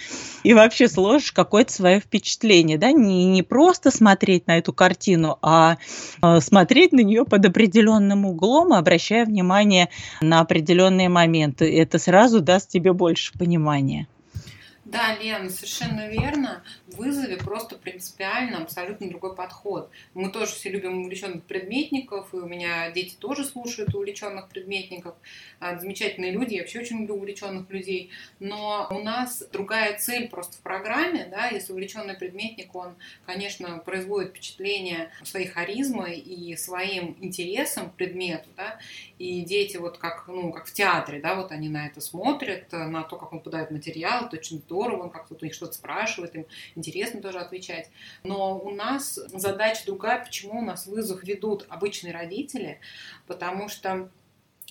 и 0.44 0.54
вообще 0.54 0.90
сложишь 0.90 1.32
какое-то 1.32 1.72
свое 1.72 2.00
впечатление. 2.02 2.78
Да? 2.78 2.92
Не, 2.92 3.26
не 3.26 3.42
просто 3.42 3.92
смотреть 3.92 4.48
на 4.48 4.58
эту 4.58 4.74
картину, 4.74 5.38
а, 5.42 5.78
а 6.22 6.42
смотреть 6.42 6.92
на 6.92 7.00
нее 7.00 7.14
под 7.23 7.45
определенным 7.45 8.25
углом, 8.25 8.73
обращая 8.73 9.25
внимание 9.25 9.89
на 10.21 10.41
определенные 10.41 11.08
моменты. 11.08 11.73
Это 11.80 11.99
сразу 11.99 12.41
даст 12.41 12.69
тебе 12.69 12.91
больше 12.91 13.32
понимания. 13.38 14.08
Да, 14.86 15.15
Лен, 15.15 15.50
совершенно 15.50 16.08
верно. 16.08 16.63
В 16.86 16.98
вызове 16.98 17.38
просто 17.38 17.76
принципиально 17.76 18.60
абсолютно 18.60 19.10
другой 19.10 19.36
подход. 19.36 19.89
Мы 20.13 20.30
тоже 20.30 20.52
все 20.54 20.69
любим 20.69 21.02
увлеченных 21.02 21.43
предметников, 21.43 22.32
и 22.34 22.38
у 22.38 22.45
меня 22.45 22.91
дети 22.91 23.15
тоже 23.15 23.45
слушают 23.45 23.95
увлеченных 23.95 24.48
предметников. 24.48 25.15
А, 25.60 25.80
замечательные 25.80 26.32
люди, 26.32 26.54
я 26.54 26.62
вообще 26.62 26.82
очень 26.82 27.00
люблю 27.00 27.15
увлеченных 27.15 27.67
людей. 27.71 28.12
Но 28.39 28.88
у 28.91 29.00
нас 29.00 29.43
другая 29.52 29.98
цель 29.98 30.30
просто 30.30 30.58
в 30.58 30.60
программе, 30.60 31.28
да, 31.32 31.48
если 31.48 31.74
увлеченный 31.74 32.13
предметник, 32.13 32.76
он, 32.76 32.95
конечно, 33.26 33.80
производит 33.80 34.30
впечатление 34.30 35.10
своей 35.24 35.48
харизмой 35.48 36.19
и 36.19 36.56
своим 36.56 37.17
интересом 37.21 37.89
к 37.89 37.95
предмету, 37.95 38.50
да, 38.56 38.78
и 39.17 39.41
дети 39.41 39.78
вот 39.78 39.98
как, 39.98 40.28
ну, 40.28 40.52
как 40.52 40.67
в 40.67 40.74
театре, 40.74 41.19
да, 41.21 41.34
вот 41.34 41.52
они 41.52 41.69
на 41.69 41.88
это 41.88 42.02
смотрят, 42.02 42.71
на 42.71 43.02
то, 43.02 43.17
как 43.17 43.34
он 43.34 43.39
подает 43.39 43.71
материал, 43.71 44.28
это 44.28 44.38
очень 44.38 44.62
здорово, 44.76 45.10
как-то 45.10 45.36
у 45.40 45.46
них 45.46 45.54
что-то 45.54 45.74
спрашивает, 45.74 46.36
им 46.36 46.46
интересно 46.76 47.22
тоже 47.22 47.40
отвечать. 47.40 47.90
Но 48.24 48.60
у 48.60 48.72
нас 48.72 49.20
задача 49.34 49.86
другая, 49.86 50.24
почему 50.24 50.60
у 50.60 50.66
нас 50.66 50.86
вызов 50.86 51.24
ведут 51.24 51.66
обычные 51.70 52.14
родители, 52.14 52.80
потому 53.28 53.70
что 53.70 54.10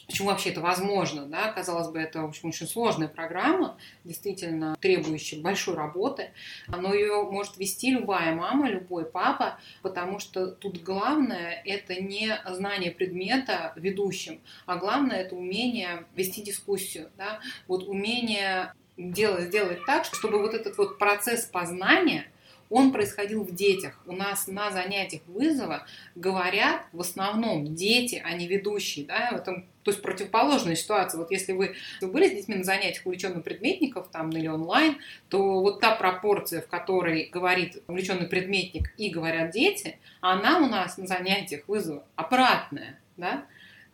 Почему 0.06 0.28
вообще 0.28 0.50
это 0.50 0.60
возможно? 0.60 1.24
Да? 1.24 1.50
Казалось 1.52 1.88
бы, 1.88 1.98
это 1.98 2.20
в 2.20 2.26
общем, 2.26 2.50
очень 2.50 2.66
сложная 2.66 3.08
программа, 3.08 3.78
действительно 4.04 4.76
требующая 4.78 5.40
большой 5.40 5.76
работы, 5.76 6.30
но 6.68 6.92
ее 6.92 7.22
может 7.22 7.56
вести 7.56 7.90
любая 7.90 8.34
мама, 8.34 8.68
любой 8.68 9.06
папа, 9.06 9.58
потому 9.80 10.18
что 10.18 10.48
тут 10.48 10.82
главное– 10.82 11.62
это 11.64 12.02
не 12.02 12.38
знание 12.50 12.90
предмета 12.90 13.72
ведущим, 13.76 14.40
а 14.66 14.76
главное– 14.76 15.16
это 15.22 15.36
умение 15.36 16.04
вести 16.14 16.42
дискуссию, 16.42 17.10
да? 17.16 17.40
вот 17.66 17.88
умение 17.88 18.74
делать, 18.96 19.48
сделать 19.48 19.84
так, 19.86 20.04
чтобы 20.04 20.38
вот 20.38 20.54
этот 20.54 20.76
вот 20.78 20.98
процесс 20.98 21.44
познания– 21.44 22.26
он 22.70 22.92
происходил 22.92 23.44
в 23.44 23.54
детях. 23.54 23.98
У 24.06 24.12
нас 24.12 24.48
на 24.48 24.70
занятиях 24.70 25.22
вызова 25.26 25.86
говорят 26.14 26.82
в 26.92 27.00
основном 27.00 27.74
дети, 27.74 28.22
а 28.24 28.32
не 28.34 28.48
ведущие. 28.48 29.06
Да? 29.06 29.30
В 29.32 29.36
этом, 29.36 29.66
то 29.82 29.90
есть 29.90 30.02
противоположная 30.02 30.74
ситуация. 30.74 31.18
Вот 31.18 31.30
если 31.30 31.52
вы, 31.52 31.76
вы 32.00 32.08
были 32.08 32.28
с 32.28 32.32
детьми 32.32 32.56
на 32.56 32.64
занятиях 32.64 33.06
увлеченных 33.06 33.44
предметников 33.44 34.08
там, 34.10 34.30
или 34.30 34.48
онлайн, 34.48 34.96
то 35.28 35.60
вот 35.60 35.80
та 35.80 35.94
пропорция, 35.94 36.62
в 36.62 36.66
которой 36.66 37.28
говорит 37.32 37.82
увлеченный 37.86 38.26
предметник 38.26 38.92
и 38.96 39.10
говорят 39.10 39.50
дети, 39.50 39.98
она 40.20 40.58
у 40.58 40.66
нас 40.66 40.96
на 40.98 41.06
занятиях 41.06 41.68
вызова 41.68 42.04
обратная. 42.16 42.98
Да? 43.16 43.46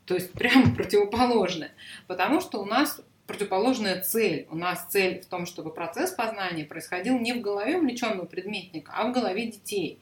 То 0.07 0.15
есть 0.15 0.33
прямо 0.33 0.75
противоположная. 0.75 1.73
Потому 2.07 2.41
что 2.41 2.63
у 2.63 2.65
нас 2.65 3.03
противоположная 3.31 4.01
цель. 4.01 4.49
У 4.51 4.57
нас 4.57 4.87
цель 4.89 5.21
в 5.21 5.27
том, 5.27 5.47
чтобы 5.47 5.73
процесс 5.73 6.11
познания 6.11 6.65
происходил 6.65 7.17
не 7.17 7.33
в 7.33 7.41
голове 7.41 7.77
увлеченного 7.77 8.27
предметника, 8.27 8.93
а 8.93 9.07
в 9.07 9.13
голове 9.13 9.47
детей. 9.47 10.01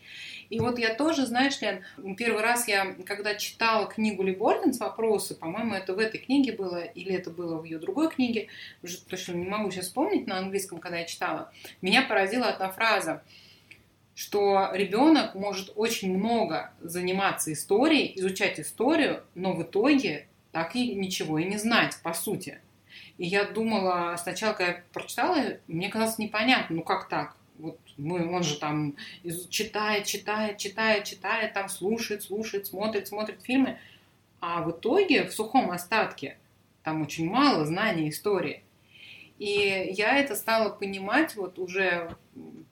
И 0.48 0.58
вот 0.60 0.78
я 0.78 0.94
тоже, 0.94 1.26
знаешь 1.26 1.60
ли, 1.60 1.82
первый 2.16 2.42
раз 2.42 2.66
я, 2.68 2.94
когда 3.04 3.34
читала 3.34 3.86
книгу 3.86 4.22
Либординс 4.22 4.80
«Вопросы», 4.80 5.34
по-моему, 5.34 5.74
это 5.74 5.94
в 5.94 5.98
этой 5.98 6.18
книге 6.18 6.52
было, 6.52 6.82
или 6.82 7.12
это 7.12 7.28
было 7.30 7.58
в 7.58 7.64
ее 7.64 7.78
другой 7.78 8.08
книге, 8.08 8.48
уже 8.82 8.98
точно 8.98 9.32
не 9.32 9.46
могу 9.46 9.70
сейчас 9.70 9.86
вспомнить 9.86 10.26
на 10.26 10.38
английском, 10.38 10.78
когда 10.78 10.98
я 10.98 11.04
читала, 11.04 11.52
меня 11.82 12.00
поразила 12.02 12.46
одна 12.46 12.70
фраза, 12.70 13.22
что 14.14 14.70
ребенок 14.72 15.34
может 15.34 15.70
очень 15.76 16.16
много 16.16 16.72
заниматься 16.80 17.52
историей, 17.52 18.18
изучать 18.18 18.58
историю, 18.58 19.22
но 19.34 19.52
в 19.52 19.62
итоге 19.62 20.28
так 20.50 20.74
и 20.76 20.94
ничего 20.94 21.38
и 21.38 21.44
не 21.44 21.58
знать, 21.58 21.98
по 22.02 22.14
сути. 22.14 22.58
И 23.18 23.26
я 23.26 23.44
думала, 23.44 24.16
сначала, 24.16 24.52
когда 24.52 24.72
я 24.72 24.83
прочитала, 24.92 25.59
мне 25.66 25.88
казалось 25.88 26.18
непонятно, 26.18 26.76
ну 26.76 26.83
как 26.83 27.09
так? 27.09 27.37
Вот 27.59 27.78
мы, 27.96 28.33
он 28.33 28.44
же 28.44 28.57
там 28.59 28.94
читает, 29.50 30.07
читает, 30.07 30.59
читает, 30.59 31.04
читает, 31.04 31.52
там 31.52 31.68
слушает, 31.68 32.22
слушает, 32.22 32.68
смотрит, 32.68 33.09
смотрит 33.09 33.42
фильмы. 33.42 33.78
А 34.40 34.62
в 34.62 34.70
итоге 34.70 35.24
в 35.24 35.35
сухом 35.35 35.72
остатке 35.72 36.38
там 36.85 37.02
очень 37.02 37.28
мало 37.28 37.66
знаний 37.66 38.09
истории. 38.11 38.62
И 39.40 39.92
я 39.96 40.16
это 40.18 40.37
стала 40.37 40.68
понимать 40.68 41.35
вот 41.35 41.59
уже 41.59 42.16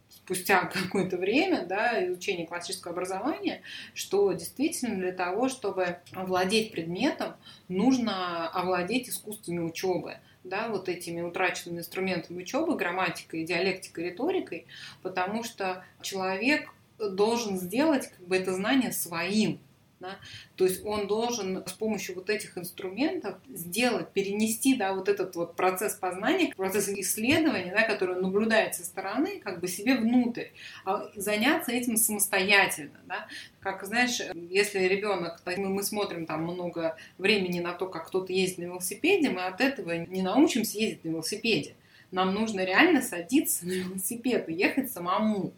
спустя 0.08 0.64
какое-то 0.72 1.16
время 1.16 1.66
да, 1.66 2.06
изучения 2.06 2.46
классического 2.46 2.92
образования, 2.92 3.62
что 3.94 4.32
действительно 4.32 4.94
для 4.94 5.12
того, 5.12 5.48
чтобы 5.48 5.98
овладеть 6.12 6.70
предметом, 6.70 7.34
нужно 7.66 8.48
овладеть 8.48 9.08
искусствами 9.08 9.58
учебы 9.58 10.18
да, 10.48 10.68
вот 10.68 10.88
этими 10.88 11.20
утраченными 11.20 11.78
инструментами 11.78 12.42
учебы, 12.42 12.76
грамматикой, 12.76 13.44
диалектикой, 13.44 14.10
риторикой, 14.10 14.66
потому 15.02 15.44
что 15.44 15.84
человек 16.02 16.70
должен 16.98 17.58
сделать 17.58 18.08
как 18.08 18.26
бы 18.26 18.36
это 18.36 18.54
знание 18.54 18.92
своим. 18.92 19.60
Да? 19.98 20.18
То 20.56 20.64
есть 20.64 20.84
он 20.84 21.06
должен 21.06 21.66
с 21.66 21.72
помощью 21.72 22.16
вот 22.16 22.28
этих 22.28 22.58
инструментов 22.58 23.36
сделать, 23.48 24.10
перенести 24.12 24.74
да, 24.74 24.92
вот 24.92 25.08
этот 25.08 25.34
вот 25.36 25.56
процесс 25.56 25.94
познания, 25.94 26.52
процесс 26.54 26.88
исследования, 26.90 27.72
да, 27.74 27.82
который 27.82 28.20
наблюдает 28.20 28.74
со 28.74 28.84
стороны, 28.84 29.40
как 29.40 29.60
бы 29.60 29.68
себе 29.68 29.96
внутрь, 29.96 30.48
а 30.84 31.10
заняться 31.14 31.72
этим 31.72 31.96
самостоятельно. 31.96 33.00
Да? 33.06 33.26
Как, 33.60 33.84
знаешь, 33.84 34.20
если 34.34 34.80
ребенок, 34.80 35.40
мы 35.56 35.82
смотрим 35.82 36.26
там 36.26 36.42
много 36.42 36.96
времени 37.16 37.60
на 37.60 37.72
то, 37.72 37.86
как 37.86 38.08
кто-то 38.08 38.32
ездит 38.34 38.58
на 38.58 38.64
велосипеде, 38.64 39.30
мы 39.30 39.46
от 39.46 39.62
этого 39.62 39.96
не 39.96 40.20
научимся 40.20 40.78
ездить 40.78 41.04
на 41.04 41.08
велосипеде. 41.08 41.74
Нам 42.10 42.34
нужно 42.34 42.64
реально 42.64 43.02
садиться 43.02 43.66
на 43.66 43.72
велосипед 43.72 44.48
и 44.48 44.52
ехать 44.52 44.92
самому. 44.92 45.52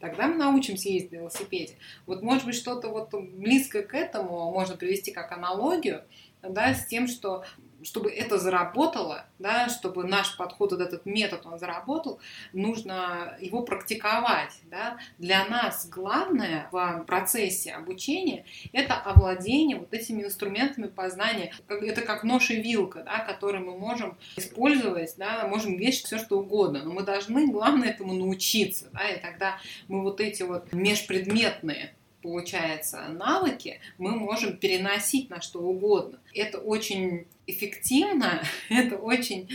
Тогда 0.00 0.26
мы 0.26 0.34
научимся 0.36 0.88
ездить 0.88 1.12
на 1.12 1.16
велосипеде. 1.16 1.74
Вот 2.06 2.22
может 2.22 2.44
быть 2.44 2.54
что-то 2.54 2.88
вот 2.88 3.12
близкое 3.12 3.82
к 3.82 3.94
этому 3.94 4.50
можно 4.52 4.76
привести 4.76 5.12
как 5.12 5.32
аналогию, 5.32 6.02
да, 6.42 6.74
с 6.74 6.86
тем, 6.86 7.08
что 7.08 7.44
чтобы 7.84 8.10
это 8.10 8.38
заработало, 8.38 9.26
да, 9.38 9.68
чтобы 9.68 10.04
наш 10.04 10.36
подход, 10.36 10.72
вот 10.72 10.80
этот 10.80 11.06
метод, 11.06 11.44
он 11.44 11.58
заработал, 11.58 12.18
нужно 12.52 13.36
его 13.40 13.62
практиковать. 13.62 14.52
Да. 14.70 14.98
Для 15.18 15.44
нас 15.46 15.88
главное 15.88 16.68
в 16.72 17.04
процессе 17.06 17.72
обучения– 17.72 18.46
это 18.72 18.94
овладение 18.94 19.76
вот 19.76 19.92
этими 19.92 20.22
инструментами 20.22 20.86
познания. 20.86 21.52
Это 21.68 22.02
как 22.02 22.24
нож 22.24 22.50
и 22.50 22.60
вилка, 22.60 23.02
да, 23.02 23.18
которые 23.18 23.62
мы 23.62 23.76
можем 23.76 24.16
использовать, 24.36 25.14
да, 25.18 25.46
можем 25.46 25.76
вешать 25.76 26.06
все, 26.06 26.18
что 26.18 26.38
угодно, 26.38 26.82
но 26.84 26.92
мы 26.92 27.02
должны, 27.02 27.50
главное, 27.50 27.90
этому 27.90 28.14
научиться. 28.14 28.88
Да, 28.92 29.06
и 29.08 29.20
тогда 29.20 29.58
мы 29.88 30.02
вот 30.02 30.20
эти 30.20 30.42
вот 30.42 30.72
межпредметные 30.72 31.94
получается, 32.22 33.04
навыки 33.10 33.80
мы 33.98 34.12
можем 34.12 34.56
переносить 34.56 35.28
на 35.28 35.42
что 35.42 35.60
угодно. 35.60 36.18
Это 36.32 36.56
очень 36.56 37.26
эффективно, 37.46 38.42
это 38.70 38.96
очень 38.96 39.50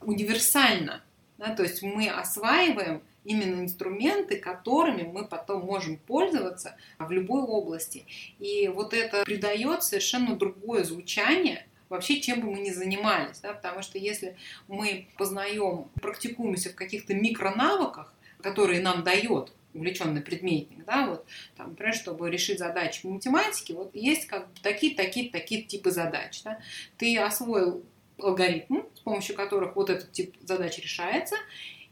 универсально. 0.00 1.04
Да? 1.38 1.54
То 1.54 1.62
есть 1.62 1.80
мы 1.80 2.08
осваиваем 2.08 3.02
именно 3.24 3.60
инструменты, 3.60 4.36
которыми 4.36 5.02
мы 5.02 5.26
потом 5.26 5.64
можем 5.64 5.96
пользоваться 5.96 6.76
в 6.98 7.08
любой 7.12 7.42
области. 7.42 8.04
И 8.40 8.66
вот 8.66 8.94
это 8.94 9.22
придает 9.22 9.84
совершенно 9.84 10.34
другое 10.34 10.82
звучание 10.82 11.68
вообще 11.88 12.20
чем 12.20 12.40
бы 12.40 12.50
мы 12.50 12.60
ни 12.60 12.70
занимались, 12.70 13.40
да, 13.40 13.54
потому 13.54 13.82
что 13.82 13.98
если 13.98 14.36
мы 14.66 15.08
познаем, 15.16 15.88
практикуемся 16.02 16.70
в 16.70 16.74
каких-то 16.74 17.14
микронавыках, 17.14 18.12
которые 18.42 18.80
нам 18.80 19.02
дает 19.04 19.52
увлеченный 19.74 20.20
предметник, 20.20 20.84
да, 20.84 21.06
вот, 21.06 21.26
там, 21.56 21.70
например, 21.70 21.94
чтобы 21.94 22.30
решить 22.30 22.58
задачи 22.58 23.02
по 23.02 23.08
математике, 23.08 23.74
вот 23.74 23.94
есть 23.94 24.26
как 24.26 24.48
бы 24.48 24.54
такие, 24.62 24.94
такие, 24.94 25.30
такие 25.30 25.62
типы 25.62 25.90
задач, 25.90 26.42
да. 26.42 26.58
Ты 26.96 27.16
освоил 27.18 27.84
алгоритм, 28.18 28.82
с 28.94 29.00
помощью 29.00 29.36
которых 29.36 29.76
вот 29.76 29.90
этот 29.90 30.10
тип 30.12 30.34
задач 30.42 30.78
решается, 30.78 31.36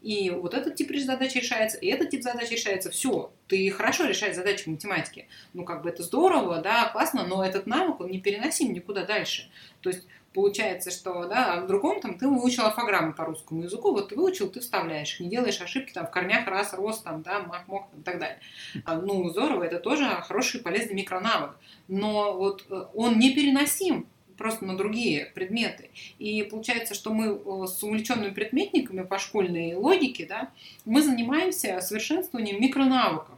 и 0.03 0.31
вот 0.31 0.55
этот 0.55 0.77
тип 0.77 0.95
задач 0.97 1.35
решается, 1.35 1.79
и 1.79 1.87
этот 1.89 2.11
тип 2.11 2.23
задач 2.23 2.51
решается. 2.51 2.91
Все, 2.91 3.33
ты 3.49 3.69
хорошо 3.71 4.07
решаешь 4.07 4.37
задачи 4.37 4.65
в 4.65 4.67
математике. 4.69 5.27
Ну, 5.53 5.65
как 5.65 5.83
бы 5.83 5.89
это 5.89 6.03
здорово, 6.03 6.59
да, 6.59 6.89
классно, 6.91 7.27
но 7.27 7.45
этот 7.45 7.67
навык, 7.67 8.01
он 8.01 8.11
не 8.11 8.21
переносим 8.21 8.73
никуда 8.73 9.05
дальше. 9.05 9.51
То 9.81 9.91
есть 9.91 10.07
получается, 10.37 10.91
что, 10.91 11.25
да, 11.25 11.63
в 11.63 11.67
другом 11.67 12.01
там 12.01 12.19
ты 12.19 12.29
выучил 12.29 12.67
орфограмму 12.67 13.15
по 13.15 13.25
русскому 13.25 13.63
языку, 13.63 13.93
вот 13.93 14.11
ты 14.11 14.17
выучил, 14.17 14.51
ты 14.51 14.61
вставляешь, 14.61 15.19
не 15.19 15.31
делаешь 15.31 15.63
ошибки 15.63 15.93
там 15.95 16.07
в 16.07 16.11
корнях 16.11 16.47
раз, 16.47 16.75
рост, 16.75 17.03
там, 17.05 17.23
да, 17.23 17.41
мах, 17.41 17.67
мох 17.67 17.87
и 17.99 18.03
так 18.03 18.19
далее. 18.19 18.39
А, 18.85 19.01
ну, 19.01 19.27
здорово, 19.31 19.65
это 19.65 19.81
тоже 19.81 20.05
хороший 20.29 20.61
полезный 20.61 20.95
микронавык. 20.95 21.57
Но 21.89 22.37
вот 22.37 22.67
э, 22.69 22.85
он 22.95 23.19
не 23.19 23.35
переносим 23.35 24.07
просто 24.37 24.67
на 24.67 24.77
другие 24.77 25.33
предметы. 25.35 25.89
И 26.19 26.43
получается, 26.43 26.93
что 26.93 27.15
мы 27.15 27.29
э, 27.29 27.67
с 27.67 27.83
увлеченными 27.83 28.35
предметниками 28.35 29.05
по 29.05 29.19
школьной 29.19 29.75
логике, 29.75 30.27
да, 30.27 30.51
мы 30.85 31.01
занимаемся 31.01 31.81
совершенствованием 31.81 32.61
микронавыков. 32.61 33.37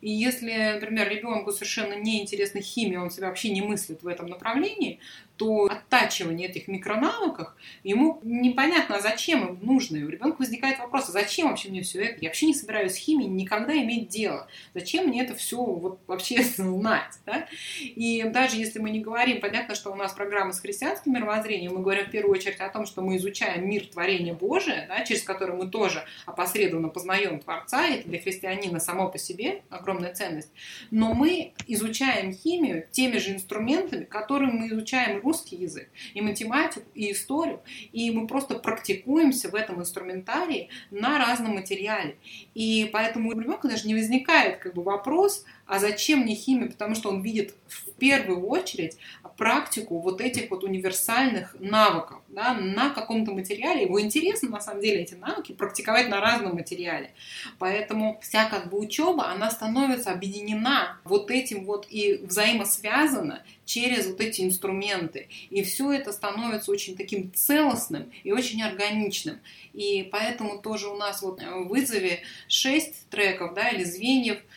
И 0.00 0.10
если, 0.10 0.72
например, 0.74 1.08
ребенку 1.08 1.50
совершенно 1.50 1.94
неинтересна 1.94 2.60
химия, 2.60 3.00
он 3.00 3.10
себя 3.10 3.28
вообще 3.28 3.50
не 3.50 3.62
мыслит 3.62 4.02
в 4.02 4.06
этом 4.06 4.28
направлении, 4.28 5.00
то 5.38 5.66
оттачивание 5.66 6.48
этих 6.48 6.68
микронавыков, 6.68 7.54
ему 7.84 8.20
непонятно, 8.24 8.96
а 8.96 9.00
зачем 9.00 9.46
им 9.46 9.58
нужно. 9.62 9.96
И 9.96 10.02
у 10.02 10.08
ребенка 10.08 10.38
возникает 10.40 10.78
вопрос, 10.80 11.08
а 11.08 11.12
зачем 11.12 11.48
вообще 11.48 11.70
мне 11.70 11.82
все 11.82 12.02
это? 12.02 12.18
Я 12.20 12.28
вообще 12.28 12.46
не 12.46 12.54
собираюсь 12.54 12.92
с 12.92 12.96
химией 12.96 13.30
никогда 13.30 13.72
иметь 13.74 14.08
дело. 14.08 14.48
Зачем 14.74 15.06
мне 15.06 15.22
это 15.22 15.34
все 15.34 15.56
вот 15.56 16.00
вообще 16.06 16.42
знать? 16.56 17.18
Да? 17.24 17.46
И 17.80 18.24
даже 18.24 18.56
если 18.56 18.80
мы 18.80 18.90
не 18.90 19.00
говорим, 19.00 19.40
понятно, 19.40 19.74
что 19.74 19.92
у 19.92 19.94
нас 19.94 20.12
программа 20.12 20.52
с 20.52 20.60
христианским 20.60 21.12
мировоззрением, 21.12 21.74
мы 21.74 21.82
говорим 21.82 22.06
в 22.06 22.10
первую 22.10 22.36
очередь 22.36 22.60
о 22.60 22.68
том, 22.68 22.84
что 22.84 23.00
мы 23.00 23.16
изучаем 23.16 23.68
мир 23.68 23.86
творения 23.86 24.34
Божия, 24.34 24.86
да, 24.88 25.04
через 25.04 25.22
который 25.22 25.54
мы 25.54 25.68
тоже 25.68 26.04
опосредованно 26.26 26.88
познаем 26.88 27.38
Творца, 27.38 27.86
и 27.86 27.98
это 27.98 28.08
для 28.08 28.20
христианина 28.20 28.80
само 28.80 29.08
по 29.08 29.18
себе 29.18 29.62
огромная 29.70 30.12
ценность. 30.12 30.50
Но 30.90 31.14
мы 31.14 31.52
изучаем 31.68 32.32
химию 32.32 32.86
теми 32.90 33.18
же 33.18 33.32
инструментами, 33.32 34.04
которыми 34.04 34.52
мы 34.52 34.68
изучаем 34.68 35.20
русский 35.28 35.56
язык, 35.56 35.88
и 36.14 36.20
математику, 36.22 36.86
и 36.94 37.12
историю, 37.12 37.60
и 37.92 38.10
мы 38.10 38.26
просто 38.26 38.58
практикуемся 38.58 39.50
в 39.50 39.54
этом 39.54 39.80
инструментарии 39.80 40.70
на 40.90 41.18
разном 41.18 41.54
материале. 41.54 42.16
И 42.54 42.88
поэтому 42.92 43.28
у 43.28 43.32
ребенка 43.32 43.68
даже 43.68 43.86
не 43.86 43.94
возникает 43.94 44.58
как 44.58 44.74
бы 44.74 44.82
вопрос, 44.82 45.44
а 45.66 45.78
зачем 45.78 46.20
мне 46.20 46.34
химия? 46.34 46.68
Потому 46.68 46.94
что 46.94 47.10
он 47.10 47.20
видит 47.20 47.54
в 47.66 47.92
первую 47.98 48.46
очередь 48.46 48.96
практику 49.38 50.00
вот 50.00 50.20
этих 50.20 50.50
вот 50.50 50.64
универсальных 50.64 51.54
навыков 51.60 52.18
да, 52.28 52.54
на 52.54 52.90
каком-то 52.90 53.30
материале. 53.30 53.84
Его 53.84 54.00
интересно, 54.00 54.50
на 54.50 54.60
самом 54.60 54.82
деле, 54.82 55.02
эти 55.02 55.14
навыки 55.14 55.52
практиковать 55.52 56.08
на 56.08 56.20
разном 56.20 56.56
материале. 56.56 57.12
Поэтому 57.58 58.18
вся 58.20 58.46
как 58.50 58.68
бы 58.68 58.78
учеба, 58.78 59.30
она 59.30 59.48
становится 59.50 60.10
объединена 60.10 60.98
вот 61.04 61.30
этим 61.30 61.64
вот 61.64 61.86
и 61.88 62.14
взаимосвязана 62.24 63.44
через 63.64 64.08
вот 64.08 64.20
эти 64.20 64.42
инструменты. 64.42 65.28
И 65.50 65.62
все 65.62 65.92
это 65.92 66.12
становится 66.12 66.72
очень 66.72 66.96
таким 66.96 67.32
целостным 67.32 68.10
и 68.24 68.32
очень 68.32 68.60
органичным. 68.60 69.38
И 69.72 70.08
поэтому 70.10 70.58
тоже 70.60 70.88
у 70.88 70.96
нас 70.96 71.22
вот 71.22 71.40
в 71.40 71.68
вызове 71.68 72.22
6 72.48 73.08
треков 73.08 73.54
да, 73.54 73.68
или 73.68 73.84
звеньев– 73.84 74.38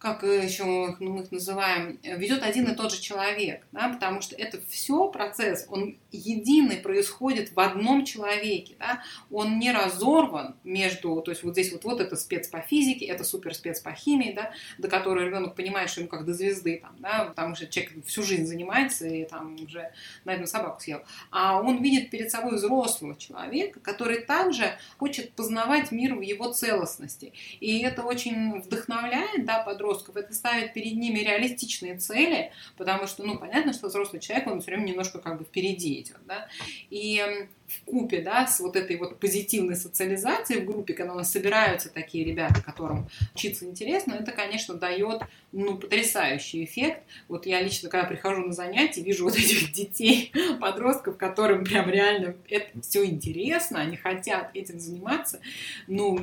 как 0.00 0.22
еще 0.22 0.64
мы 0.98 1.20
их 1.20 1.30
называем, 1.30 1.98
ведет 2.02 2.42
один 2.42 2.66
и 2.68 2.74
тот 2.74 2.90
же 2.90 3.02
человек, 3.02 3.66
да, 3.70 3.90
потому 3.90 4.22
что 4.22 4.34
это 4.34 4.58
все 4.70 5.08
процесс, 5.08 5.66
он 5.68 5.98
единый 6.10 6.78
происходит 6.78 7.52
в 7.52 7.60
одном 7.60 8.06
человеке, 8.06 8.76
да, 8.78 9.02
он 9.30 9.58
не 9.58 9.70
разорван 9.70 10.56
между, 10.64 11.20
то 11.20 11.30
есть 11.30 11.44
вот 11.44 11.52
здесь 11.52 11.70
вот, 11.72 11.84
вот 11.84 12.00
это 12.00 12.16
спец 12.16 12.48
по 12.48 12.60
физике, 12.62 13.04
это 13.04 13.24
супер 13.24 13.54
спец 13.54 13.80
по 13.80 13.92
химии, 13.92 14.32
да, 14.32 14.52
до 14.78 14.88
которой 14.88 15.26
ребенок 15.26 15.54
понимает, 15.54 15.90
что 15.90 16.00
ему 16.00 16.08
как 16.08 16.24
до 16.24 16.32
звезды, 16.32 16.78
там, 16.82 16.96
да, 16.98 17.24
потому 17.24 17.54
что 17.54 17.66
человек 17.66 17.92
всю 18.06 18.22
жизнь 18.22 18.46
занимается 18.46 19.06
и 19.06 19.26
там 19.26 19.56
уже, 19.62 19.92
наверное, 20.24 20.46
собаку 20.46 20.80
съел, 20.80 21.02
а 21.30 21.60
он 21.60 21.82
видит 21.82 22.08
перед 22.08 22.30
собой 22.30 22.56
взрослого 22.56 23.16
человека, 23.16 23.80
который 23.80 24.22
также 24.22 24.78
хочет 24.96 25.32
познавать 25.32 25.92
мир 25.92 26.14
в 26.14 26.22
его 26.22 26.50
целостности, 26.50 27.34
и 27.60 27.80
это 27.80 28.02
очень 28.02 28.62
вдохновляет, 28.62 29.44
да, 29.44 29.62
подростка 29.62 29.89
подростков, 29.90 30.16
это 30.16 30.34
ставит 30.34 30.72
перед 30.72 30.96
ними 30.96 31.18
реалистичные 31.18 31.96
цели, 31.98 32.52
потому 32.76 33.06
что, 33.06 33.24
ну, 33.24 33.38
понятно, 33.38 33.72
что 33.72 33.88
взрослый 33.88 34.20
человек, 34.20 34.46
он 34.46 34.60
все 34.60 34.70
время 34.70 34.84
немножко 34.84 35.18
как 35.18 35.38
бы 35.38 35.44
впереди 35.44 36.00
идет, 36.00 36.18
да, 36.26 36.48
и 36.90 37.48
в 37.66 37.84
купе, 37.84 38.20
да, 38.20 38.46
с 38.46 38.60
вот 38.60 38.74
этой 38.76 38.96
вот 38.96 39.20
позитивной 39.20 39.76
социализацией 39.76 40.62
в 40.62 40.66
группе, 40.66 40.92
когда 40.92 41.12
у 41.12 41.16
нас 41.16 41.30
собираются 41.30 41.88
такие 41.88 42.24
ребята, 42.24 42.62
которым 42.62 43.08
учиться 43.34 43.64
интересно, 43.64 44.14
это, 44.14 44.32
конечно, 44.32 44.74
дает, 44.74 45.22
ну, 45.52 45.76
потрясающий 45.76 46.64
эффект. 46.64 47.02
Вот 47.28 47.46
я 47.46 47.62
лично, 47.62 47.88
когда 47.88 48.06
прихожу 48.06 48.44
на 48.44 48.52
занятия, 48.52 49.02
вижу 49.02 49.24
вот 49.24 49.36
этих 49.36 49.72
детей, 49.72 50.32
подростков, 50.60 51.16
которым 51.16 51.64
прям 51.64 51.88
реально 51.88 52.34
это 52.48 52.80
все 52.80 53.04
интересно, 53.04 53.80
они 53.80 53.96
хотят 53.96 54.50
этим 54.54 54.80
заниматься, 54.80 55.40
ну, 55.86 56.18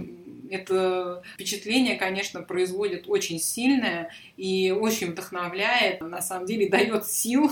это 0.50 1.24
впечатление, 1.34 1.96
конечно, 1.96 2.42
производит 2.42 3.06
очень 3.08 3.40
сильное 3.40 4.12
и 4.36 4.72
очень 4.72 5.12
вдохновляет, 5.12 6.02
на 6.02 6.22
самом 6.22 6.46
деле 6.46 6.70
дает 6.70 7.06
сил 7.08 7.52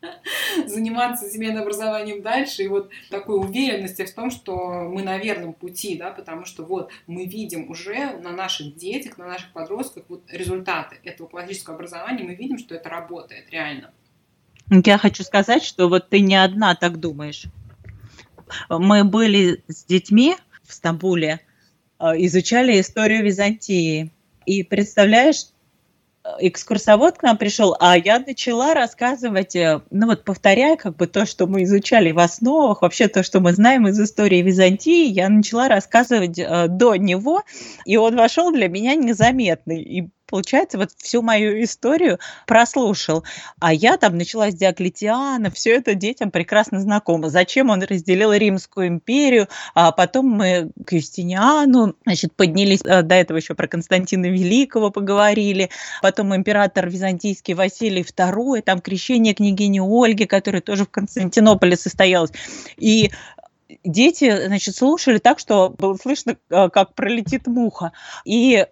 заниматься 0.66 1.28
семейным 1.28 1.62
образованием 1.62 2.22
дальше 2.22 2.62
и 2.62 2.68
вот 2.68 2.90
такой 3.10 3.38
уверенности 3.38 4.04
в 4.04 4.14
том, 4.14 4.30
что 4.30 4.88
мы 4.88 5.02
на 5.02 5.18
верном 5.18 5.52
пути, 5.52 5.96
да, 5.96 6.10
потому 6.10 6.44
что 6.44 6.64
вот 6.64 6.90
мы 7.06 7.26
видим 7.26 7.70
уже 7.70 8.12
на 8.18 8.30
наших 8.30 8.76
детях, 8.76 9.18
на 9.18 9.26
наших 9.26 9.52
подростках 9.52 10.04
вот 10.08 10.22
результаты 10.30 10.98
этого 11.04 11.26
классического 11.26 11.76
образования, 11.76 12.24
мы 12.24 12.34
видим, 12.34 12.58
что 12.58 12.74
это 12.74 12.88
работает 12.88 13.50
реально. 13.50 13.92
Я 14.68 14.98
хочу 14.98 15.22
сказать, 15.22 15.62
что 15.62 15.88
вот 15.88 16.08
ты 16.08 16.20
не 16.20 16.34
одна 16.34 16.74
так 16.74 16.98
думаешь. 16.98 17.44
Мы 18.68 19.04
были 19.04 19.62
с 19.68 19.84
детьми 19.84 20.36
в 20.64 20.72
Стамбуле, 20.72 21.40
изучали 22.00 22.80
историю 22.80 23.24
Византии. 23.24 24.10
И 24.44 24.62
представляешь, 24.62 25.46
э, 26.24 26.28
экскурсовод 26.40 27.18
к 27.18 27.22
нам 27.22 27.36
пришел, 27.36 27.76
а 27.80 27.96
я 27.96 28.18
начала 28.18 28.74
рассказывать, 28.74 29.56
э, 29.56 29.80
ну 29.90 30.06
вот 30.06 30.24
повторяя 30.24 30.76
как 30.76 30.96
бы 30.96 31.06
то, 31.06 31.26
что 31.26 31.46
мы 31.46 31.64
изучали 31.64 32.12
в 32.12 32.18
основах, 32.18 32.82
вообще 32.82 33.08
то, 33.08 33.22
что 33.22 33.40
мы 33.40 33.52
знаем 33.52 33.88
из 33.88 33.98
истории 34.00 34.42
Византии, 34.42 35.06
я 35.06 35.28
начала 35.28 35.68
рассказывать 35.68 36.36
до 36.36 36.94
него, 36.96 37.42
и 37.84 37.96
он 37.96 38.16
вошел 38.16 38.52
для 38.52 38.68
меня 38.68 38.94
незаметный. 38.94 39.82
И 39.82 40.08
получается, 40.26 40.78
вот 40.78 40.90
всю 40.96 41.22
мою 41.22 41.62
историю 41.62 42.18
прослушал. 42.46 43.24
А 43.60 43.72
я 43.72 43.96
там 43.96 44.18
начала 44.18 44.50
с 44.50 44.54
Диоклетиана, 44.54 45.50
все 45.50 45.76
это 45.76 45.94
детям 45.94 46.30
прекрасно 46.30 46.80
знакомо. 46.80 47.28
Зачем 47.28 47.70
он 47.70 47.82
разделил 47.82 48.32
Римскую 48.32 48.88
империю, 48.88 49.48
а 49.74 49.92
потом 49.92 50.26
мы 50.26 50.70
к 50.84 50.92
Юстиниану, 50.92 51.94
значит, 52.04 52.34
поднялись, 52.34 52.80
э, 52.84 53.02
до 53.02 53.14
этого 53.14 53.36
еще 53.36 53.54
про 53.54 53.68
Константина 53.68 54.26
Великого 54.26 54.90
поговорили, 54.90 55.70
потом 56.02 56.34
император 56.34 56.88
византийский 56.88 57.54
Василий 57.54 58.02
II, 58.02 58.62
там 58.62 58.80
крещение 58.80 59.34
княгини 59.34 59.80
Ольги, 59.80 60.26
которая 60.26 60.62
тоже 60.62 60.84
в 60.84 60.90
Константинополе 60.90 61.76
состоялась. 61.76 62.32
И 62.76 63.10
дети, 63.84 64.46
значит, 64.46 64.76
слушали 64.76 65.18
так, 65.18 65.38
что 65.38 65.70
было 65.70 65.94
слышно, 65.94 66.36
э, 66.50 66.68
как 66.70 66.94
пролетит 66.94 67.46
муха. 67.46 67.92
И 68.24 68.66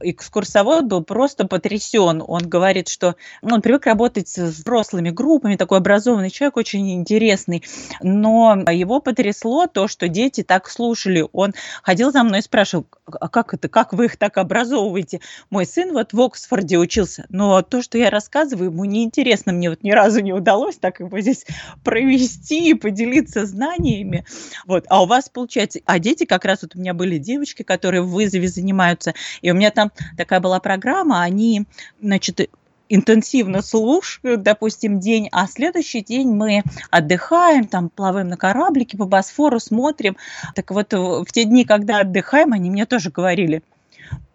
экскурсовод 0.00 0.86
был 0.86 1.02
просто 1.02 1.46
потрясен. 1.46 2.22
Он 2.26 2.48
говорит, 2.48 2.88
что 2.88 3.16
ну, 3.42 3.54
он 3.54 3.62
привык 3.62 3.86
работать 3.86 4.28
с 4.28 4.38
взрослыми 4.38 5.10
группами, 5.10 5.56
такой 5.56 5.78
образованный 5.78 6.30
человек, 6.30 6.56
очень 6.56 6.92
интересный. 6.94 7.62
Но 8.02 8.56
его 8.70 9.00
потрясло 9.00 9.66
то, 9.66 9.88
что 9.88 10.08
дети 10.08 10.42
так 10.42 10.68
слушали. 10.68 11.26
Он 11.32 11.54
ходил 11.82 12.12
за 12.12 12.22
мной 12.22 12.40
и 12.40 12.42
спрашивал, 12.42 12.86
а 13.06 13.28
как 13.28 13.54
это, 13.54 13.68
как 13.68 13.92
вы 13.92 14.06
их 14.06 14.16
так 14.16 14.38
образовываете? 14.38 15.20
Мой 15.50 15.66
сын 15.66 15.92
вот 15.92 16.12
в 16.12 16.20
Оксфорде 16.20 16.78
учился, 16.78 17.26
но 17.28 17.62
то, 17.62 17.82
что 17.82 17.98
я 17.98 18.10
рассказываю, 18.10 18.70
ему 18.70 18.84
неинтересно. 18.84 19.52
Мне 19.52 19.70
вот 19.70 19.82
ни 19.82 19.90
разу 19.90 20.20
не 20.20 20.32
удалось 20.32 20.76
так 20.76 21.00
его 21.00 21.20
здесь 21.20 21.46
провести 21.84 22.70
и 22.70 22.74
поделиться 22.74 23.46
знаниями. 23.46 24.24
Вот. 24.66 24.84
А 24.88 25.02
у 25.02 25.06
вас 25.06 25.28
получается, 25.28 25.80
а 25.84 25.98
дети 25.98 26.24
как 26.24 26.44
раз 26.44 26.62
вот 26.62 26.76
у 26.76 26.78
меня 26.78 26.94
были 26.94 27.18
девочки, 27.18 27.62
которые 27.62 28.02
в 28.02 28.10
вызове 28.10 28.48
занимаются, 28.48 29.14
и 29.42 29.50
у 29.50 29.54
меня 29.54 29.70
там 29.70 29.87
такая 30.16 30.40
была 30.40 30.60
программа, 30.60 31.22
они, 31.22 31.66
значит, 32.00 32.50
интенсивно 32.88 33.62
слушают, 33.62 34.42
допустим, 34.42 34.98
день, 34.98 35.28
а 35.30 35.46
следующий 35.46 36.00
день 36.00 36.28
мы 36.28 36.62
отдыхаем, 36.90 37.66
там 37.66 37.90
плаваем 37.90 38.28
на 38.28 38.36
кораблике 38.36 38.96
по 38.96 39.04
Босфору, 39.04 39.60
смотрим. 39.60 40.16
Так 40.54 40.70
вот, 40.70 40.92
в 40.92 41.26
те 41.32 41.44
дни, 41.44 41.64
когда 41.64 42.00
отдыхаем, 42.00 42.52
они 42.52 42.70
мне 42.70 42.86
тоже 42.86 43.10
говорили– 43.10 43.62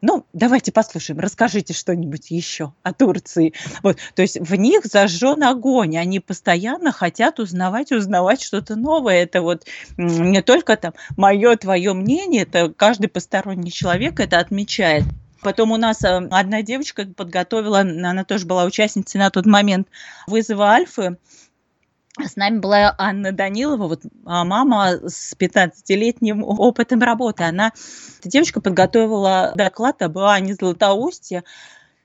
ну, 0.02 0.26
давайте 0.34 0.74
послушаем, 0.74 1.22
расскажите 1.22 1.74
что-нибудь 1.74 2.30
еще 2.30 2.74
о 2.84 2.94
Турции. 2.94 3.54
Вот, 3.84 3.98
то 4.16 4.22
есть 4.22 4.38
в 4.38 4.54
них 4.56 4.86
зажжен 4.86 5.44
огонь, 5.44 5.98
они 5.98 6.20
постоянно 6.20 6.92
хотят 6.92 7.40
узнавать, 7.40 7.94
узнавать 7.94 8.42
что-то 8.42 8.76
новое. 8.76 9.24
Это 9.24 9.42
вот 9.42 9.66
не 9.98 10.42
только 10.42 10.76
там 10.76 10.94
мое, 11.16 11.56
твое 11.56 11.94
мнение, 11.94 12.44
это 12.44 12.74
каждый 12.76 13.08
посторонний 13.08 13.72
человек 13.72 14.20
это 14.20 14.40
отмечает. 14.40 15.06
Потом 15.44 15.72
у 15.72 15.78
нас 15.78 16.04
э, 16.04 16.28
одна 16.32 16.62
девочка 16.62 17.06
подготовила, 17.06 17.80
она 17.80 18.24
тоже 18.24 18.46
была 18.46 18.66
участницей 18.66 19.20
на 19.20 19.30
тот 19.30 19.46
момент 19.46 19.88
вызова 20.28 20.70
Альфы, 20.72 21.18
с 22.22 22.36
нами 22.36 22.60
была 22.60 22.94
Анна 23.00 23.32
Данилова, 23.32 23.88
вот 23.88 24.04
а, 24.26 24.44
мама 24.44 25.00
с 25.08 25.36
15-летним 25.36 26.44
опытом 26.44 27.02
работы. 27.02 27.44
Она, 27.44 27.72
эта 28.20 28.30
девочка 28.30 28.62
подготовила 28.62 29.54
доклад 29.56 30.02
об 30.04 30.20
Ане 30.20 30.54
Златоусте. 30.54 31.44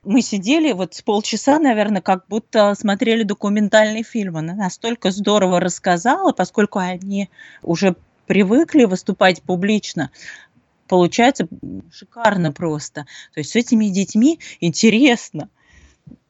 Мы 0.05 0.23
сидели 0.23 0.73
вот 0.73 0.95
с 0.95 1.03
полчаса, 1.03 1.59
наверное, 1.59 2.01
как 2.01 2.27
будто 2.27 2.75
смотрели 2.75 3.23
документальный 3.23 4.03
фильм. 4.03 4.39
Она 4.39 4.55
настолько 4.55 5.11
здорово 5.11 5.61
рассказала, 5.61 6.33
поскольку 6.33 6.79
они 6.79 7.29
уже 7.63 7.95
привыкли 8.27 8.85
выступать 8.85 9.43
публично, 9.43 10.11
получается 10.89 11.49
шикарно 11.93 12.53
просто. 12.53 13.07
То 13.35 13.41
есть 13.41 13.51
с 13.51 13.57
этими 13.57 13.87
детьми 13.87 14.41
интересно. 14.61 15.49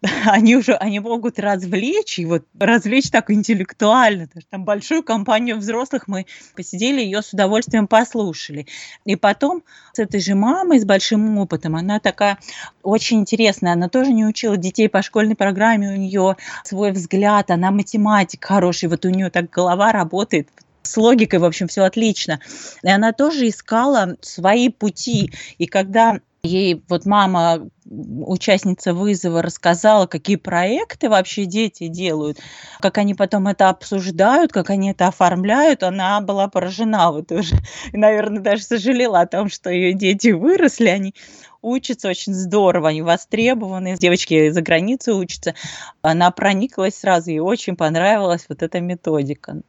они 0.26 0.56
уже 0.56 0.74
они 0.74 1.00
могут 1.00 1.38
развлечь, 1.38 2.18
и 2.18 2.26
вот 2.26 2.44
развлечь 2.58 3.10
так 3.10 3.30
интеллектуально. 3.30 4.28
Там 4.50 4.64
большую 4.64 5.02
компанию 5.02 5.56
взрослых 5.56 6.06
мы 6.06 6.26
посидели, 6.54 7.00
ее 7.00 7.22
с 7.22 7.32
удовольствием 7.32 7.88
послушали. 7.88 8.66
И 9.04 9.16
потом 9.16 9.64
с 9.92 9.98
этой 9.98 10.20
же 10.20 10.34
мамой, 10.34 10.78
с 10.78 10.84
большим 10.84 11.38
опытом, 11.38 11.74
она 11.74 11.98
такая 11.98 12.38
очень 12.82 13.20
интересная, 13.20 13.72
она 13.72 13.88
тоже 13.88 14.12
не 14.12 14.24
учила 14.24 14.56
детей 14.56 14.88
по 14.88 15.02
школьной 15.02 15.34
программе, 15.34 15.88
у 15.88 15.96
нее 15.96 16.36
свой 16.64 16.92
взгляд, 16.92 17.50
она 17.50 17.70
математик 17.70 18.44
хороший, 18.44 18.88
вот 18.88 19.04
у 19.04 19.08
нее 19.08 19.30
так 19.30 19.50
голова 19.50 19.90
работает, 19.90 20.48
с 20.90 20.96
логикой, 20.96 21.38
в 21.38 21.44
общем, 21.44 21.68
все 21.68 21.82
отлично. 21.82 22.40
И 22.82 22.88
она 22.88 23.12
тоже 23.12 23.48
искала 23.48 24.16
свои 24.20 24.68
пути. 24.68 25.32
И 25.58 25.66
когда 25.66 26.20
ей 26.42 26.82
вот 26.88 27.04
мама, 27.04 27.68
участница 27.84 28.94
вызова, 28.94 29.42
рассказала, 29.42 30.06
какие 30.06 30.36
проекты 30.36 31.08
вообще 31.08 31.44
дети 31.44 31.88
делают, 31.88 32.38
как 32.80 32.98
они 32.98 33.14
потом 33.14 33.48
это 33.48 33.68
обсуждают, 33.68 34.52
как 34.52 34.70
они 34.70 34.90
это 34.90 35.08
оформляют, 35.08 35.82
она 35.82 36.20
была 36.20 36.48
поражена 36.48 37.12
вот 37.12 37.32
уже. 37.32 37.56
И, 37.92 37.96
наверное, 37.96 38.40
даже 38.40 38.62
сожалела 38.62 39.20
о 39.20 39.26
том, 39.26 39.48
что 39.48 39.70
ее 39.70 39.94
дети 39.94 40.28
выросли, 40.28 40.88
они 40.88 41.14
учатся 41.60 42.08
очень 42.08 42.34
здорово, 42.34 42.90
они 42.90 43.02
востребованы, 43.02 43.96
девочки 43.96 44.50
за 44.50 44.62
границей 44.62 45.14
учатся. 45.14 45.54
Она 46.02 46.30
прониклась 46.30 46.96
сразу, 46.96 47.30
ей 47.30 47.40
очень 47.40 47.76
понравилась 47.76 48.46
вот 48.48 48.62
эта 48.62 48.80
методика. 48.80 49.60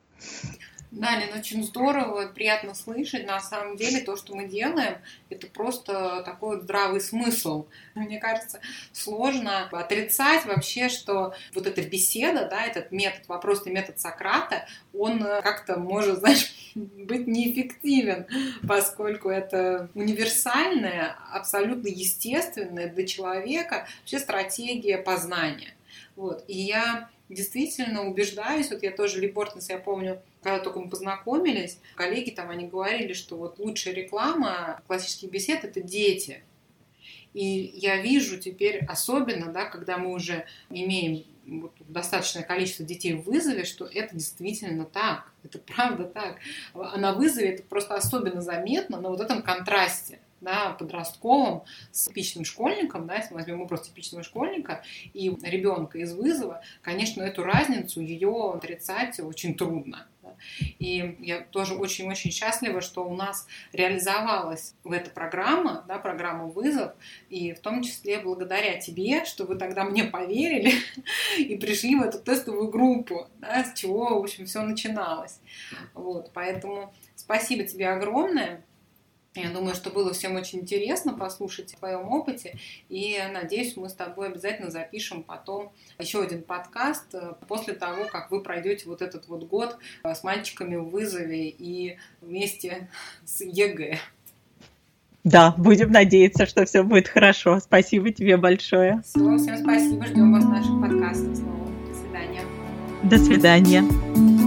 Да, 0.91 1.15
Лен, 1.17 1.37
очень 1.37 1.63
здорово, 1.63 2.25
приятно 2.33 2.73
слышать. 2.73 3.27
На 3.27 3.39
самом 3.39 3.75
деле 3.77 4.01
то, 4.01 4.17
что 4.17 4.35
мы 4.35 4.47
делаем, 4.47 4.97
это 5.29 5.45
просто 5.45 6.23
такой 6.25 6.55
вот 6.55 6.63
здравый 6.63 6.99
смысл. 6.99 7.67
Мне 7.93 8.17
кажется, 8.17 8.59
сложно 8.91 9.69
отрицать 9.69 10.45
вообще, 10.45 10.89
что 10.89 11.35
вот 11.53 11.67
эта 11.67 11.83
беседа, 11.83 12.47
да, 12.49 12.65
этот 12.65 12.91
метод, 12.91 13.27
вопросный 13.27 13.71
метод 13.71 13.99
Сократа, 13.99 14.65
он 14.91 15.19
как-то 15.19 15.77
может, 15.77 16.19
знаешь, 16.21 16.55
быть 16.73 17.27
неэффективен, 17.27 18.25
поскольку 18.67 19.29
это 19.29 19.89
универсальная, 19.93 21.15
абсолютно 21.31 21.87
естественная 21.87 22.87
для 22.87 23.05
человека 23.05 23.87
вообще 23.99 24.17
стратегия 24.17 24.97
познания. 24.97 25.75
Вот. 26.15 26.43
И 26.47 26.57
я 26.57 27.09
действительно 27.29 28.07
убеждаюсь, 28.07 28.71
вот 28.71 28.81
я 28.81 28.89
тоже 28.89 29.19
Ли 29.19 29.29
Бортнес, 29.29 29.69
я 29.69 29.77
помню, 29.77 30.19
когда 30.41 30.59
только 30.59 30.79
мы 30.79 30.89
познакомились, 30.89 31.79
коллеги 31.95 32.31
там, 32.31 32.49
они 32.49 32.67
говорили, 32.67 33.13
что 33.13 33.37
вот 33.37 33.59
лучшая 33.59 33.93
реклама 33.93 34.81
классических 34.87 35.29
бесед– 35.29 35.63
это 35.65 35.81
дети. 35.81 36.43
И 37.33 37.71
я 37.75 37.97
вижу 37.97 38.39
теперь 38.39 38.83
особенно, 38.85 39.51
да, 39.51 39.65
когда 39.65 39.97
мы 39.97 40.13
уже 40.13 40.45
имеем 40.69 41.25
вот 41.45 41.73
достаточное 41.87 42.43
количество 42.43 42.85
детей 42.85 43.13
в 43.13 43.23
вызове, 43.23 43.65
что 43.65 43.85
это 43.85 44.15
действительно 44.15 44.85
так. 44.85 45.31
Это 45.43 45.59
правда 45.59 46.05
так. 46.05 46.37
А 46.73 46.97
на 46.97 47.13
вызове 47.13 47.49
это 47.49 47.63
просто 47.63 47.95
особенно 47.95 48.41
заметно 48.41 48.99
на 48.99 49.09
вот 49.09 49.21
этом 49.21 49.41
контрасте 49.41 50.19
да, 50.41 50.71
подростковым 50.71 51.63
с 51.91 52.07
типичным 52.07 52.45
школьником, 52.45 53.07
да, 53.07 53.15
если 53.15 53.33
мы 53.33 53.39
возьмем 53.39 53.61
образ 53.61 53.87
типичного 53.87 54.23
школьника 54.23 54.83
и 55.13 55.35
ребенка 55.43 55.97
из 55.99 56.13
вызова, 56.13 56.61
конечно, 56.81 57.21
эту 57.21 57.43
разницу 57.43 58.01
ее 58.01 58.53
отрицать 58.55 59.19
очень 59.19 59.55
трудно. 59.55 60.07
И 60.59 61.17
я 61.19 61.41
тоже 61.41 61.75
очень-очень 61.75 62.31
счастлива, 62.31 62.81
что 62.81 63.03
у 63.05 63.15
нас 63.15 63.47
реализовалась 63.73 64.73
эта 64.85 65.09
программа, 65.09 65.83
да, 65.87 65.97
программа 65.99 66.45
«Вызов», 66.45 66.93
и 67.29 67.53
в 67.53 67.59
том 67.59 67.83
числе 67.83 68.19
благодаря 68.19 68.79
тебе, 68.79 69.25
что 69.25 69.45
вы 69.45 69.55
тогда 69.55 69.83
мне 69.83 70.03
поверили 70.03 70.73
и 71.37 71.55
пришли 71.57 71.95
в 71.95 72.01
эту 72.01 72.19
тестовую 72.19 72.69
группу, 72.69 73.27
да, 73.39 73.63
с 73.63 73.77
чего, 73.77 74.19
в 74.19 74.23
общем, 74.23 74.45
все 74.45 74.61
начиналось. 74.61 75.39
Вот, 75.93 76.31
поэтому 76.33 76.93
спасибо 77.15 77.63
тебе 77.63 77.89
огромное. 77.89 78.63
Я 79.35 79.51
думаю, 79.51 79.75
что 79.75 79.91
было 79.91 80.11
всем 80.11 80.35
очень 80.35 80.59
интересно 80.59 81.13
послушать 81.13 81.73
о 81.73 81.77
твоем 81.77 82.07
опыте. 82.09 82.57
И 82.89 83.17
надеюсь, 83.31 83.77
мы 83.77 83.87
с 83.89 83.93
тобой 83.93 84.27
обязательно 84.27 84.71
запишем 84.71 85.23
потом 85.23 85.71
еще 85.99 86.23
один 86.23 86.41
подкаст 86.41 87.13
э, 87.13 87.33
после 87.47 87.73
того, 87.73 88.05
как 88.05 88.31
вы 88.31 88.41
пройдете 88.41 88.85
вот 88.87 89.01
этот 89.01 89.27
вот 89.27 89.43
год 89.43 89.77
э, 90.03 90.15
с 90.15 90.23
мальчиками 90.23 90.77
в 90.77 90.89
вызове 90.89 91.49
и 91.49 91.97
вместе 92.21 92.89
с 93.23 93.41
ЕГЭ. 93.41 93.99
Да, 95.23 95.53
будем 95.57 95.91
надеяться, 95.91 96.47
что 96.47 96.65
все 96.65 96.81
будет 96.81 97.07
хорошо. 97.07 97.59
Спасибо 97.59 98.11
тебе 98.11 98.37
большое. 98.37 99.01
Все, 99.05 99.37
всем 99.37 99.57
спасибо. 99.57 100.05
Ждем 100.07 100.33
вас 100.33 100.43
в 100.43 100.49
наших 100.49 100.81
подкастах 100.81 101.35
снова. 101.35 101.69
До 101.87 101.95
свидания. 101.95 102.41
До 103.03 103.17
свидания. 103.17 104.38